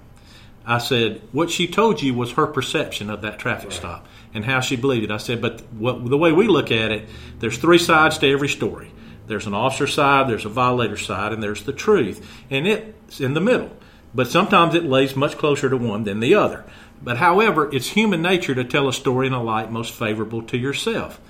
I 0.66 0.80
said, 0.80 1.22
what 1.32 1.52
she 1.52 1.68
told 1.68 2.02
you 2.02 2.16
was 2.16 2.32
her 2.32 2.48
perception 2.48 3.12
of 3.12 3.22
that 3.22 3.38
traffic 3.38 3.70
right. 3.70 3.78
stop 3.78 4.08
and 4.34 4.46
how 4.46 4.60
she 4.60 4.76
believed 4.76 5.06
it. 5.06 5.12
I 5.12 5.18
said, 5.18 5.42
but 5.42 5.62
what, 5.74 6.06
the 6.08 6.18
way 6.18 6.32
we 6.32 6.48
look 6.48 6.72
at 6.72 6.92
it, 6.92 7.10
there's 7.40 7.58
three 7.58 7.80
sides 7.80 8.18
to 8.20 8.32
every 8.32 8.50
story. 8.50 8.92
There's 9.28 9.48
an 9.48 9.54
officer 9.54 9.88
side, 9.88 10.28
there's 10.28 10.46
a 10.46 10.50
violator 10.50 10.98
side, 10.98 11.34
and 11.34 11.42
there's 11.42 11.64
the 11.64 11.74
truth. 11.74 12.26
And 12.50 12.68
it's 12.68 13.20
in 13.20 13.34
the 13.34 13.42
middle. 13.42 13.72
But 14.14 14.28
sometimes 14.28 14.74
it 14.74 14.84
lays 14.84 15.16
much 15.16 15.38
closer 15.38 15.70
to 15.70 15.78
one 15.78 16.04
than 16.04 16.20
the 16.20 16.34
other. 16.34 16.66
But 17.02 17.18
however, 17.18 17.74
it's 17.74 17.90
human 17.90 18.22
nature 18.22 18.56
to 18.56 18.64
tell 18.64 18.88
a 18.88 18.94
story 18.94 19.28
in 19.28 19.34
a 19.34 19.42
light 19.42 19.72
most 19.72 19.94
favorable 19.94 20.42
to 20.44 20.58
yourself. 20.58 21.22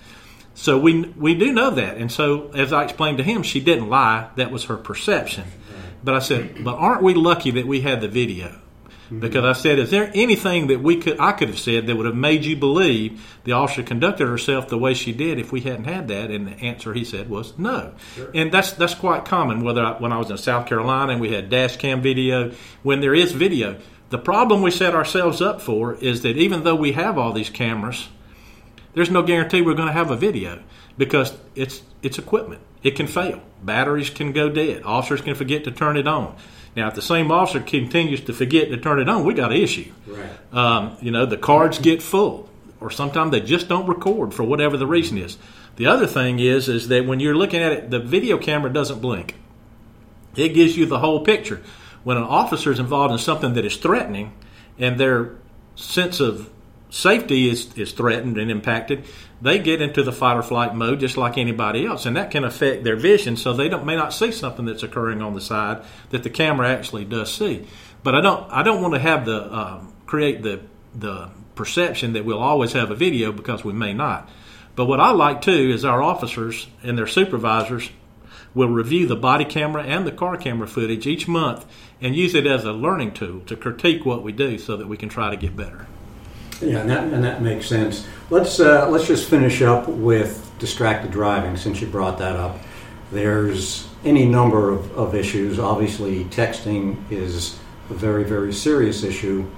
So 0.55 0.77
we 0.79 1.01
we 1.01 1.35
do 1.35 1.51
know 1.51 1.69
that. 1.69 1.97
And 1.97 2.11
so 2.11 2.49
as 2.51 2.73
I 2.73 2.83
explained 2.83 3.17
to 3.19 3.23
him, 3.23 3.43
she 3.43 3.59
didn't 3.59 3.89
lie. 3.89 4.29
That 4.35 4.51
was 4.51 4.65
her 4.65 4.77
perception. 4.77 5.45
But 6.03 6.15
I 6.15 6.19
said, 6.19 6.63
but 6.63 6.75
aren't 6.75 7.03
we 7.03 7.13
lucky 7.13 7.51
that 7.51 7.67
we 7.67 7.81
had 7.81 8.01
the 8.01 8.07
video? 8.07 8.59
Because 9.17 9.43
I 9.43 9.59
said, 9.59 9.79
is 9.79 9.89
there 9.89 10.11
anything 10.13 10.67
that 10.67 10.81
we 10.81 10.97
could 10.97 11.19
I 11.19 11.31
could 11.31 11.47
have 11.47 11.59
said 11.59 11.87
that 11.87 11.95
would 11.95 12.05
have 12.05 12.15
made 12.15 12.45
you 12.45 12.55
believe 12.55 13.39
the 13.43 13.53
officer 13.53 13.81
conducted 13.81 14.27
herself 14.27 14.67
the 14.67 14.77
way 14.77 14.93
she 14.93 15.11
did 15.11 15.39
if 15.39 15.51
we 15.51 15.61
hadn't 15.61 15.85
had 15.85 16.07
that? 16.09 16.29
And 16.29 16.47
the 16.47 16.51
answer 16.59 16.93
he 16.93 17.03
said 17.03 17.29
was 17.29 17.57
no. 17.57 17.93
Sure. 18.15 18.29
And 18.35 18.51
that's 18.51 18.73
that's 18.73 18.93
quite 18.93 19.25
common. 19.25 19.63
Whether 19.63 19.83
I, 19.83 19.97
when 19.97 20.11
I 20.11 20.17
was 20.17 20.29
in 20.29 20.37
South 20.37 20.67
Carolina 20.67 21.13
and 21.13 21.21
we 21.21 21.33
had 21.33 21.49
dash 21.49 21.77
cam 21.77 22.01
video, 22.01 22.51
when 22.83 23.01
there 23.01 23.15
is 23.15 23.31
video, 23.31 23.79
the 24.09 24.19
problem 24.19 24.61
we 24.61 24.71
set 24.71 24.93
ourselves 24.93 25.41
up 25.41 25.61
for 25.61 25.95
is 25.95 26.21
that 26.21 26.37
even 26.37 26.63
though 26.63 26.75
we 26.75 26.91
have 26.91 27.17
all 27.17 27.31
these 27.31 27.49
cameras, 27.49 28.09
there's 28.93 29.09
no 29.09 29.23
guarantee 29.23 29.61
we're 29.61 29.75
going 29.75 29.87
to 29.87 29.93
have 29.93 30.11
a 30.11 30.17
video 30.17 30.61
because 30.97 31.33
it's 31.55 31.81
it's 32.01 32.19
equipment. 32.19 32.61
It 32.83 32.91
can 32.91 33.07
fail. 33.07 33.41
Batteries 33.63 34.09
can 34.09 34.31
go 34.31 34.49
dead. 34.49 34.83
Officers 34.83 35.21
can 35.21 35.35
forget 35.35 35.63
to 35.65 35.71
turn 35.71 35.97
it 35.97 36.07
on. 36.07 36.35
Now, 36.75 36.87
if 36.87 36.95
the 36.95 37.01
same 37.01 37.31
officer 37.31 37.59
continues 37.59 38.21
to 38.21 38.33
forget 38.33 38.69
to 38.69 38.77
turn 38.77 38.99
it 38.99 39.09
on, 39.09 39.25
we 39.25 39.33
got 39.33 39.51
an 39.51 39.57
issue. 39.57 39.91
Right. 40.07 40.29
Um, 40.53 40.97
you 41.01 41.11
know, 41.11 41.25
the 41.25 41.37
cards 41.37 41.79
get 41.79 42.01
full, 42.01 42.49
or 42.79 42.91
sometimes 42.91 43.31
they 43.31 43.41
just 43.41 43.67
don't 43.67 43.87
record 43.87 44.33
for 44.33 44.43
whatever 44.43 44.77
the 44.77 44.87
reason 44.87 45.17
is. 45.17 45.37
The 45.75 45.87
other 45.87 46.07
thing 46.07 46.39
is, 46.39 46.69
is 46.69 46.87
that 46.89 47.05
when 47.05 47.19
you're 47.19 47.35
looking 47.35 47.61
at 47.61 47.71
it, 47.71 47.89
the 47.89 47.99
video 47.99 48.37
camera 48.37 48.71
doesn't 48.71 48.99
blink. 48.99 49.35
It 50.35 50.49
gives 50.49 50.77
you 50.77 50.85
the 50.85 50.99
whole 50.99 51.23
picture. 51.23 51.61
When 52.03 52.17
an 52.17 52.23
officer 52.23 52.71
is 52.71 52.79
involved 52.79 53.11
in 53.11 53.17
something 53.17 53.53
that 53.53 53.65
is 53.65 53.77
threatening, 53.77 54.33
and 54.77 54.99
their 54.99 55.35
sense 55.75 56.19
of 56.19 56.49
safety 56.89 57.49
is, 57.49 57.73
is 57.77 57.91
threatened 57.91 58.37
and 58.37 58.49
impacted, 58.49 59.05
they 59.41 59.59
get 59.59 59.81
into 59.81 60.03
the 60.03 60.11
fight 60.11 60.35
or 60.37 60.43
flight 60.43 60.75
mode 60.75 60.99
just 60.99 61.17
like 61.17 61.37
anybody 61.37 61.85
else, 61.85 62.05
and 62.05 62.15
that 62.17 62.31
can 62.31 62.43
affect 62.43 62.83
their 62.83 62.95
vision. 62.95 63.37
So 63.37 63.53
they 63.53 63.69
may 63.69 63.95
not 63.95 64.13
see 64.13 64.31
something 64.31 64.65
that's 64.65 64.83
occurring 64.83 65.21
on 65.21 65.33
the 65.33 65.41
side 65.41 65.83
that 66.09 66.23
the 66.23 66.29
camera 66.29 66.69
actually 66.69 67.05
does 67.05 67.33
see. 67.33 67.67
But 68.03 68.15
I 68.15 68.21
don't 68.21 68.51
I 68.51 68.63
don't 68.63 68.81
want 68.81 68.93
to 68.95 68.99
have 68.99 69.25
the 69.25 69.53
um, 69.53 69.93
create 70.05 70.43
the 70.43 70.61
the 70.93 71.29
perception 71.55 72.13
that 72.13 72.25
we'll 72.25 72.39
always 72.39 72.73
have 72.73 72.91
a 72.91 72.95
video 72.95 73.31
because 73.31 73.63
we 73.63 73.73
may 73.73 73.93
not. 73.93 74.29
But 74.75 74.85
what 74.85 74.99
I 74.99 75.11
like 75.11 75.41
too 75.41 75.71
is 75.73 75.83
our 75.83 76.01
officers 76.01 76.67
and 76.83 76.97
their 76.97 77.07
supervisors 77.07 77.89
will 78.53 78.69
review 78.69 79.07
the 79.07 79.15
body 79.15 79.45
camera 79.45 79.83
and 79.83 80.07
the 80.07 80.11
car 80.11 80.37
camera 80.37 80.67
footage 80.67 81.05
each 81.05 81.27
month 81.27 81.65
and 82.01 82.15
use 82.15 82.33
it 82.33 82.47
as 82.47 82.63
a 82.63 82.71
learning 82.71 83.13
tool 83.13 83.41
to 83.41 83.55
critique 83.55 84.05
what 84.05 84.23
we 84.23 84.31
do 84.31 84.57
so 84.57 84.77
that 84.77 84.87
we 84.87 84.97
can 84.97 85.09
try 85.09 85.29
to 85.29 85.37
get 85.37 85.55
better. 85.55 85.85
Yeah, 86.61 86.79
and 86.79 86.89
that, 86.89 87.03
and 87.05 87.23
that 87.23 87.41
makes 87.41 87.67
sense. 87.67 88.05
Let's 88.29 88.59
uh, 88.59 88.89
let's 88.89 89.07
just 89.07 89.29
finish 89.29 89.61
up 89.61 89.87
with 89.87 90.51
distracted 90.59 91.11
driving 91.11 91.55
since 91.55 91.79
you 91.79 91.87
brought 91.87 92.17
that 92.19 92.35
up. 92.35 92.57
There's 93.11 93.87
any 94.03 94.25
number 94.25 94.69
of, 94.69 94.91
of 94.97 95.15
issues. 95.15 95.57
Obviously, 95.57 96.25
texting 96.25 96.97
is 97.09 97.57
a 97.89 97.93
very 97.93 98.23
very 98.23 98.53
serious 98.53 99.03
issue, 99.03 99.49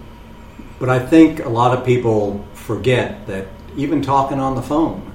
but 0.80 0.90
I 0.90 1.00
think 1.00 1.44
a 1.44 1.50
lot 1.50 1.78
of 1.78 1.86
people 1.86 2.46
forget 2.54 3.26
that 3.28 3.48
even 3.76 4.02
talking 4.02 4.40
on 4.40 4.56
the 4.56 4.62
phone 4.62 5.12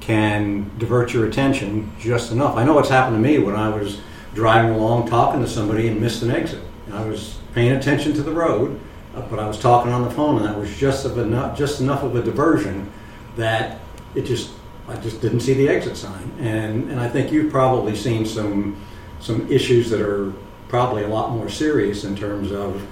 can 0.00 0.70
divert 0.78 1.12
your 1.12 1.26
attention 1.26 1.92
just 2.00 2.32
enough. 2.32 2.56
I 2.56 2.64
know 2.64 2.72
what's 2.72 2.88
happened 2.88 3.22
to 3.22 3.28
me 3.28 3.38
when 3.38 3.54
I 3.54 3.68
was 3.68 4.00
driving 4.34 4.70
along 4.70 5.08
talking 5.08 5.42
to 5.42 5.48
somebody 5.48 5.88
and 5.88 6.00
missed 6.00 6.22
an 6.22 6.30
exit. 6.30 6.62
I 6.92 7.04
was 7.04 7.36
paying 7.52 7.72
attention 7.72 8.14
to 8.14 8.22
the 8.22 8.32
road 8.32 8.80
Uh, 9.14 9.22
but 9.22 9.38
I 9.38 9.46
was 9.46 9.58
talking 9.58 9.92
on 9.92 10.04
the 10.04 10.10
phone, 10.10 10.36
and 10.36 10.44
that 10.44 10.58
was 10.58 10.74
just 10.76 11.04
of 11.04 11.18
enough, 11.18 11.56
just 11.56 11.80
enough 11.80 12.02
of 12.02 12.14
a 12.16 12.22
diversion 12.22 12.90
that 13.36 13.80
it 14.14 14.22
just 14.22 14.50
I 14.88 14.96
just 14.96 15.20
didn't 15.20 15.40
see 15.40 15.54
the 15.54 15.68
exit 15.68 15.96
sign. 15.96 16.32
And 16.38 16.90
and 16.90 17.00
I 17.00 17.08
think 17.08 17.32
you've 17.32 17.50
probably 17.50 17.94
seen 17.94 18.24
some 18.26 18.76
some 19.20 19.50
issues 19.50 19.90
that 19.90 20.00
are 20.00 20.32
probably 20.68 21.04
a 21.04 21.08
lot 21.08 21.30
more 21.32 21.48
serious 21.48 22.04
in 22.04 22.16
terms 22.16 22.52
of 22.52 22.86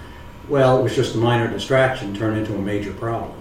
well, 0.49 0.79
it 0.79 0.83
was 0.83 0.95
just 0.95 1.15
a 1.15 1.19
minor 1.19 1.49
distraction 1.49 2.15
turned 2.15 2.39
into 2.39 2.55
a 2.55 2.61
major 2.61 2.93
problem. 2.93 3.35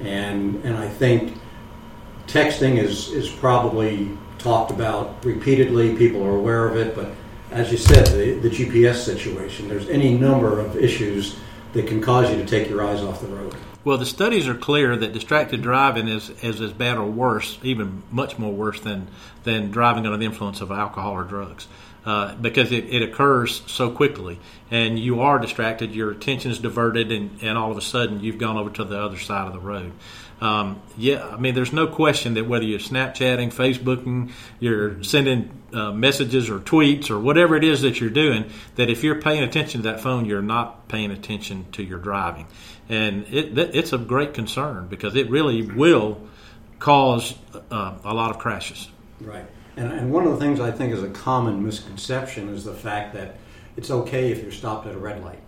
And 0.00 0.62
and 0.64 0.76
I 0.76 0.88
think 0.88 1.38
texting 2.26 2.78
is 2.78 3.10
is 3.10 3.30
probably 3.30 4.16
talked 4.38 4.70
about 4.70 5.24
repeatedly. 5.24 5.96
People 5.96 6.24
are 6.24 6.36
aware 6.36 6.66
of 6.68 6.76
it, 6.76 6.94
but 6.94 7.12
as 7.50 7.70
you 7.72 7.78
said, 7.78 8.06
the, 8.06 8.34
the 8.34 8.48
GPS 8.48 8.96
situation, 8.96 9.68
there's 9.68 9.88
any 9.88 10.14
number 10.16 10.60
of 10.60 10.76
issues 10.76 11.36
that 11.72 11.86
can 11.86 12.00
cause 12.00 12.30
you 12.30 12.36
to 12.36 12.46
take 12.46 12.68
your 12.68 12.84
eyes 12.84 13.02
off 13.02 13.20
the 13.20 13.28
road. 13.28 13.54
Well, 13.82 13.96
the 13.96 14.06
studies 14.06 14.46
are 14.46 14.54
clear 14.54 14.94
that 14.96 15.12
distracted 15.12 15.62
driving 15.62 16.06
is, 16.06 16.28
is 16.42 16.60
as 16.60 16.72
bad 16.72 16.98
or 16.98 17.06
worse, 17.06 17.58
even 17.62 18.02
much 18.10 18.38
more 18.38 18.52
worse 18.52 18.80
than, 18.80 19.08
than 19.44 19.70
driving 19.70 20.04
under 20.04 20.18
the 20.18 20.26
influence 20.26 20.60
of 20.60 20.70
alcohol 20.70 21.12
or 21.12 21.24
drugs. 21.24 21.66
Uh, 22.04 22.34
because 22.36 22.72
it, 22.72 22.84
it 22.86 23.02
occurs 23.02 23.62
so 23.66 23.90
quickly 23.90 24.38
and 24.70 24.98
you 24.98 25.20
are 25.20 25.38
distracted, 25.38 25.94
your 25.94 26.10
attention 26.10 26.50
is 26.50 26.58
diverted, 26.58 27.12
and, 27.12 27.42
and 27.42 27.58
all 27.58 27.70
of 27.70 27.76
a 27.76 27.82
sudden 27.82 28.20
you've 28.20 28.38
gone 28.38 28.56
over 28.56 28.70
to 28.70 28.84
the 28.84 28.98
other 28.98 29.18
side 29.18 29.46
of 29.46 29.52
the 29.52 29.60
road. 29.60 29.92
Um, 30.40 30.80
yeah, 30.96 31.26
I 31.26 31.36
mean, 31.36 31.54
there's 31.54 31.72
no 31.72 31.86
question 31.86 32.34
that 32.34 32.46
whether 32.48 32.64
you're 32.64 32.78
Snapchatting, 32.78 33.52
Facebooking, 33.52 34.32
you're 34.58 35.02
sending 35.02 35.50
uh, 35.74 35.92
messages 35.92 36.48
or 36.48 36.58
tweets 36.58 37.10
or 37.10 37.20
whatever 37.20 37.56
it 37.56 37.64
is 37.64 37.82
that 37.82 38.00
you're 38.00 38.10
doing, 38.10 38.50
that 38.76 38.88
if 38.88 39.04
you're 39.04 39.20
paying 39.20 39.42
attention 39.42 39.82
to 39.82 39.88
that 39.90 40.00
phone, 40.00 40.24
you're 40.24 40.40
not 40.42 40.88
paying 40.88 41.10
attention 41.10 41.66
to 41.72 41.82
your 41.82 41.98
driving. 41.98 42.46
And 42.88 43.26
it, 43.30 43.56
it's 43.74 43.92
a 43.92 43.98
great 43.98 44.32
concern 44.34 44.88
because 44.88 45.14
it 45.14 45.28
really 45.28 45.62
will 45.62 46.26
cause 46.78 47.34
uh, 47.70 47.98
a 48.02 48.14
lot 48.14 48.30
of 48.30 48.38
crashes. 48.38 48.88
Right. 49.20 49.44
And, 49.76 49.92
and 49.92 50.12
one 50.12 50.26
of 50.26 50.32
the 50.32 50.38
things 50.38 50.58
I 50.58 50.70
think 50.70 50.92
is 50.92 51.02
a 51.02 51.10
common 51.10 51.64
misconception 51.64 52.48
is 52.48 52.64
the 52.64 52.74
fact 52.74 53.14
that 53.14 53.36
it's 53.76 53.90
okay 53.90 54.32
if 54.32 54.42
you're 54.42 54.52
stopped 54.52 54.86
at 54.86 54.94
a 54.94 54.98
red 54.98 55.22
light, 55.22 55.38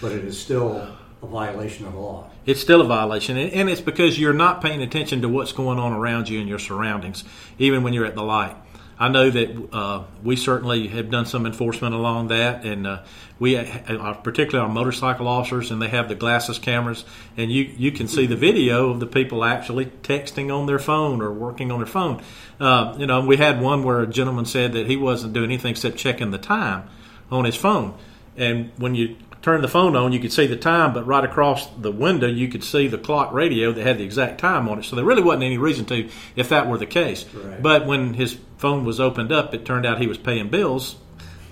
but 0.00 0.12
it 0.12 0.24
is 0.24 0.40
still 0.40 0.96
a 1.24 1.28
violation 1.28 1.86
of 1.86 1.92
the 1.92 1.98
law. 1.98 2.30
It's 2.46 2.60
still 2.60 2.80
a 2.80 2.84
violation, 2.84 3.36
and 3.36 3.68
it's 3.68 3.80
because 3.80 4.18
you're 4.18 4.34
not 4.34 4.60
paying 4.60 4.82
attention 4.82 5.22
to 5.22 5.28
what's 5.28 5.52
going 5.52 5.78
on 5.78 5.92
around 5.92 6.28
you 6.28 6.38
and 6.40 6.48
your 6.48 6.58
surroundings, 6.58 7.24
even 7.58 7.82
when 7.82 7.92
you're 7.92 8.06
at 8.06 8.14
the 8.14 8.22
light. 8.22 8.56
I 8.98 9.08
know 9.08 9.28
that 9.28 9.68
uh, 9.72 10.04
we 10.22 10.36
certainly 10.36 10.86
have 10.88 11.10
done 11.10 11.26
some 11.26 11.46
enforcement 11.46 11.94
along 11.94 12.28
that, 12.28 12.64
and 12.64 12.86
uh, 12.86 13.02
we, 13.40 13.56
uh, 13.56 14.14
particularly 14.14 14.68
our 14.68 14.72
motorcycle 14.72 15.26
officers, 15.26 15.72
and 15.72 15.82
they 15.82 15.88
have 15.88 16.08
the 16.08 16.14
glasses 16.14 16.58
cameras, 16.58 17.04
and 17.36 17.50
you 17.50 17.64
you 17.76 17.90
can 17.90 18.06
see 18.06 18.26
the 18.26 18.36
video 18.36 18.90
of 18.90 19.00
the 19.00 19.06
people 19.06 19.44
actually 19.44 19.86
texting 19.86 20.56
on 20.56 20.66
their 20.66 20.78
phone 20.78 21.20
or 21.20 21.32
working 21.32 21.72
on 21.72 21.80
their 21.80 21.86
phone. 21.86 22.22
Uh, 22.60 22.94
you 22.96 23.06
know, 23.06 23.20
we 23.20 23.36
had 23.36 23.60
one 23.60 23.82
where 23.82 24.00
a 24.00 24.06
gentleman 24.06 24.44
said 24.44 24.72
that 24.74 24.86
he 24.86 24.96
wasn't 24.96 25.32
doing 25.32 25.46
anything 25.46 25.72
except 25.72 25.96
checking 25.96 26.30
the 26.30 26.38
time 26.38 26.88
on 27.32 27.44
his 27.44 27.56
phone, 27.56 27.94
and 28.36 28.70
when 28.76 28.94
you 28.94 29.16
turn 29.44 29.60
the 29.60 29.68
phone 29.68 29.94
on, 29.94 30.10
you 30.10 30.18
could 30.18 30.32
see 30.32 30.46
the 30.46 30.56
time, 30.56 30.94
but 30.94 31.06
right 31.06 31.22
across 31.22 31.66
the 31.76 31.92
window, 31.92 32.26
you 32.26 32.48
could 32.48 32.64
see 32.64 32.88
the 32.88 32.96
clock 32.96 33.30
radio 33.34 33.72
that 33.72 33.82
had 33.82 33.98
the 33.98 34.04
exact 34.04 34.40
time 34.40 34.66
on 34.70 34.78
it. 34.78 34.84
So 34.84 34.96
there 34.96 35.04
really 35.04 35.22
wasn't 35.22 35.44
any 35.44 35.58
reason 35.58 35.84
to 35.86 36.08
if 36.34 36.48
that 36.48 36.66
were 36.66 36.78
the 36.78 36.86
case. 36.86 37.26
Right. 37.34 37.62
But 37.62 37.86
when 37.86 38.14
his 38.14 38.38
phone 38.56 38.86
was 38.86 39.00
opened 39.00 39.32
up, 39.32 39.52
it 39.52 39.66
turned 39.66 39.84
out 39.84 40.00
he 40.00 40.06
was 40.06 40.16
paying 40.16 40.48
bills 40.48 40.96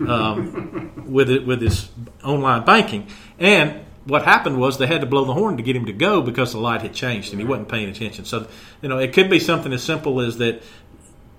um, 0.01 1.05
with 1.07 1.29
it 1.29 1.47
with 1.47 1.61
his 1.61 1.91
online 2.25 2.65
banking. 2.65 3.09
And 3.39 3.85
what 4.05 4.25
happened 4.25 4.59
was 4.59 4.79
they 4.79 4.87
had 4.87 5.03
to 5.03 5.07
blow 5.07 5.27
the 5.27 5.35
horn 5.35 5.59
to 5.59 5.63
get 5.63 5.77
him 5.77 5.85
to 5.85 5.93
go 5.93 6.23
because 6.23 6.53
the 6.53 6.59
light 6.59 6.81
had 6.81 6.95
changed 6.95 7.33
and 7.33 7.41
he 7.41 7.47
wasn't 7.47 7.69
paying 7.69 7.91
attention. 7.91 8.25
So, 8.25 8.49
you 8.81 8.89
know, 8.89 8.99
it 8.99 9.13
could 9.13 9.29
be 9.29 9.39
something 9.39 9.73
as 9.73 9.83
simple 9.83 10.21
as 10.21 10.39
that 10.39 10.63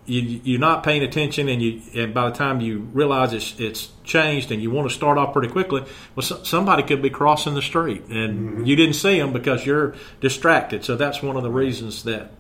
you, 0.06 0.58
are 0.58 0.60
not 0.60 0.84
paying 0.84 1.04
attention, 1.04 1.48
and 1.48 1.62
you 1.62 1.82
and 1.96 2.14
by 2.14 2.30
the 2.30 2.36
time 2.36 2.62
you 2.62 2.80
realize 2.94 3.34
it's 3.34 3.60
it's 3.60 3.90
changed, 4.04 4.52
and 4.52 4.62
you 4.62 4.70
want 4.70 4.90
to 4.90 4.94
start 4.94 5.18
off 5.18 5.34
pretty 5.34 5.48
quickly, 5.48 5.84
well, 6.16 6.24
so, 6.24 6.44
somebody 6.44 6.84
could 6.84 7.02
be 7.02 7.10
crossing 7.10 7.54
the 7.54 7.62
street, 7.62 8.04
and 8.10 8.40
mm-hmm. 8.40 8.66
you 8.66 8.76
didn't 8.76 8.96
see 8.96 9.18
them 9.18 9.32
because 9.32 9.66
you're 9.66 9.96
distracted. 10.20 10.84
So 10.84 10.96
that's 10.96 11.22
one 11.22 11.38
of 11.38 11.44
the 11.44 11.52
reasons 11.52 12.04
that 12.04 12.32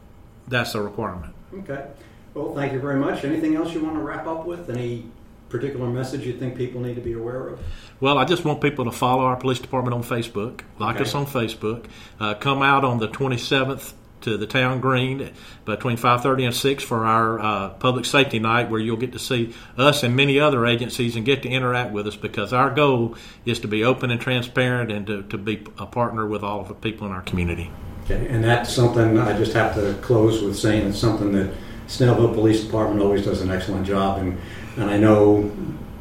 that's 0.47 0.75
a 0.75 0.81
requirement. 0.81 1.33
Okay. 1.53 1.85
Well, 2.33 2.53
thank 2.55 2.73
you 2.73 2.79
very 2.79 2.99
much. 2.99 3.23
Anything 3.23 3.55
else 3.55 3.73
you 3.73 3.83
want 3.83 3.95
to 3.95 4.01
wrap 4.01 4.27
up 4.27 4.45
with? 4.45 4.69
Any 4.69 5.05
particular 5.49 5.87
message 5.87 6.25
you 6.25 6.33
think 6.33 6.57
people 6.57 6.81
need 6.81 6.95
to 6.95 7.01
be 7.01 7.13
aware 7.13 7.47
of? 7.47 7.59
Well, 7.99 8.17
I 8.17 8.25
just 8.25 8.43
want 8.43 8.59
people 8.59 8.85
to 8.85 8.91
follow 8.91 9.23
our 9.23 9.35
police 9.35 9.59
department 9.59 9.93
on 9.93 10.03
Facebook, 10.03 10.61
like 10.79 10.95
okay. 10.95 11.03
us 11.03 11.13
on 11.13 11.27
Facebook, 11.27 11.85
uh, 12.19 12.33
come 12.33 12.61
out 12.61 12.83
on 12.83 12.97
the 12.97 13.07
27th 13.07 13.93
to 14.23 14.37
the 14.37 14.47
town 14.47 14.81
green 14.81 15.31
between 15.65 15.97
5:30 15.97 16.45
and 16.45 16.55
6 16.55 16.83
for 16.83 17.05
our 17.05 17.39
uh, 17.39 17.69
public 17.69 18.05
safety 18.05 18.39
night, 18.39 18.69
where 18.69 18.79
you'll 18.79 18.97
get 18.97 19.13
to 19.13 19.19
see 19.19 19.53
us 19.77 20.03
and 20.03 20.15
many 20.15 20.39
other 20.39 20.65
agencies 20.65 21.15
and 21.15 21.25
get 21.25 21.43
to 21.43 21.49
interact 21.49 21.91
with 21.91 22.07
us. 22.07 22.15
Because 22.15 22.51
our 22.51 22.69
goal 22.69 23.15
is 23.45 23.59
to 23.59 23.67
be 23.67 23.83
open 23.83 24.11
and 24.11 24.19
transparent 24.19 24.91
and 24.91 25.07
to, 25.07 25.23
to 25.23 25.37
be 25.37 25.65
a 25.77 25.85
partner 25.85 26.25
with 26.25 26.43
all 26.43 26.61
of 26.61 26.67
the 26.67 26.73
people 26.73 27.07
in 27.07 27.13
our 27.13 27.21
community. 27.21 27.71
Okay, 28.05 28.27
and 28.27 28.43
that's 28.43 28.73
something 28.73 29.17
I 29.17 29.37
just 29.37 29.53
have 29.53 29.75
to 29.75 29.93
close 30.01 30.41
with 30.41 30.57
saying 30.57 30.89
it's 30.89 30.99
something 30.99 31.31
that 31.33 31.53
Snellville 31.87 32.33
Police 32.33 32.63
Department 32.63 33.01
always 33.01 33.23
does 33.23 33.41
an 33.41 33.49
excellent 33.49 33.85
job, 33.85 34.19
and 34.19 34.37
and 34.75 34.89
I 34.89 34.97
know 34.97 35.51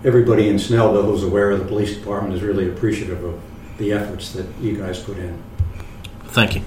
everybody 0.04 0.48
in 0.48 0.56
Snellville 0.56 1.04
who's 1.04 1.22
aware 1.22 1.50
of 1.50 1.60
the 1.60 1.66
police 1.66 1.94
department 1.94 2.34
is 2.34 2.42
really 2.42 2.68
appreciative 2.68 3.22
of 3.22 3.40
the 3.78 3.92
efforts 3.92 4.32
that 4.32 4.46
you 4.60 4.76
guys 4.76 4.98
put 4.98 5.18
in. 5.18 5.42
Thank 6.26 6.56
you. 6.56 6.62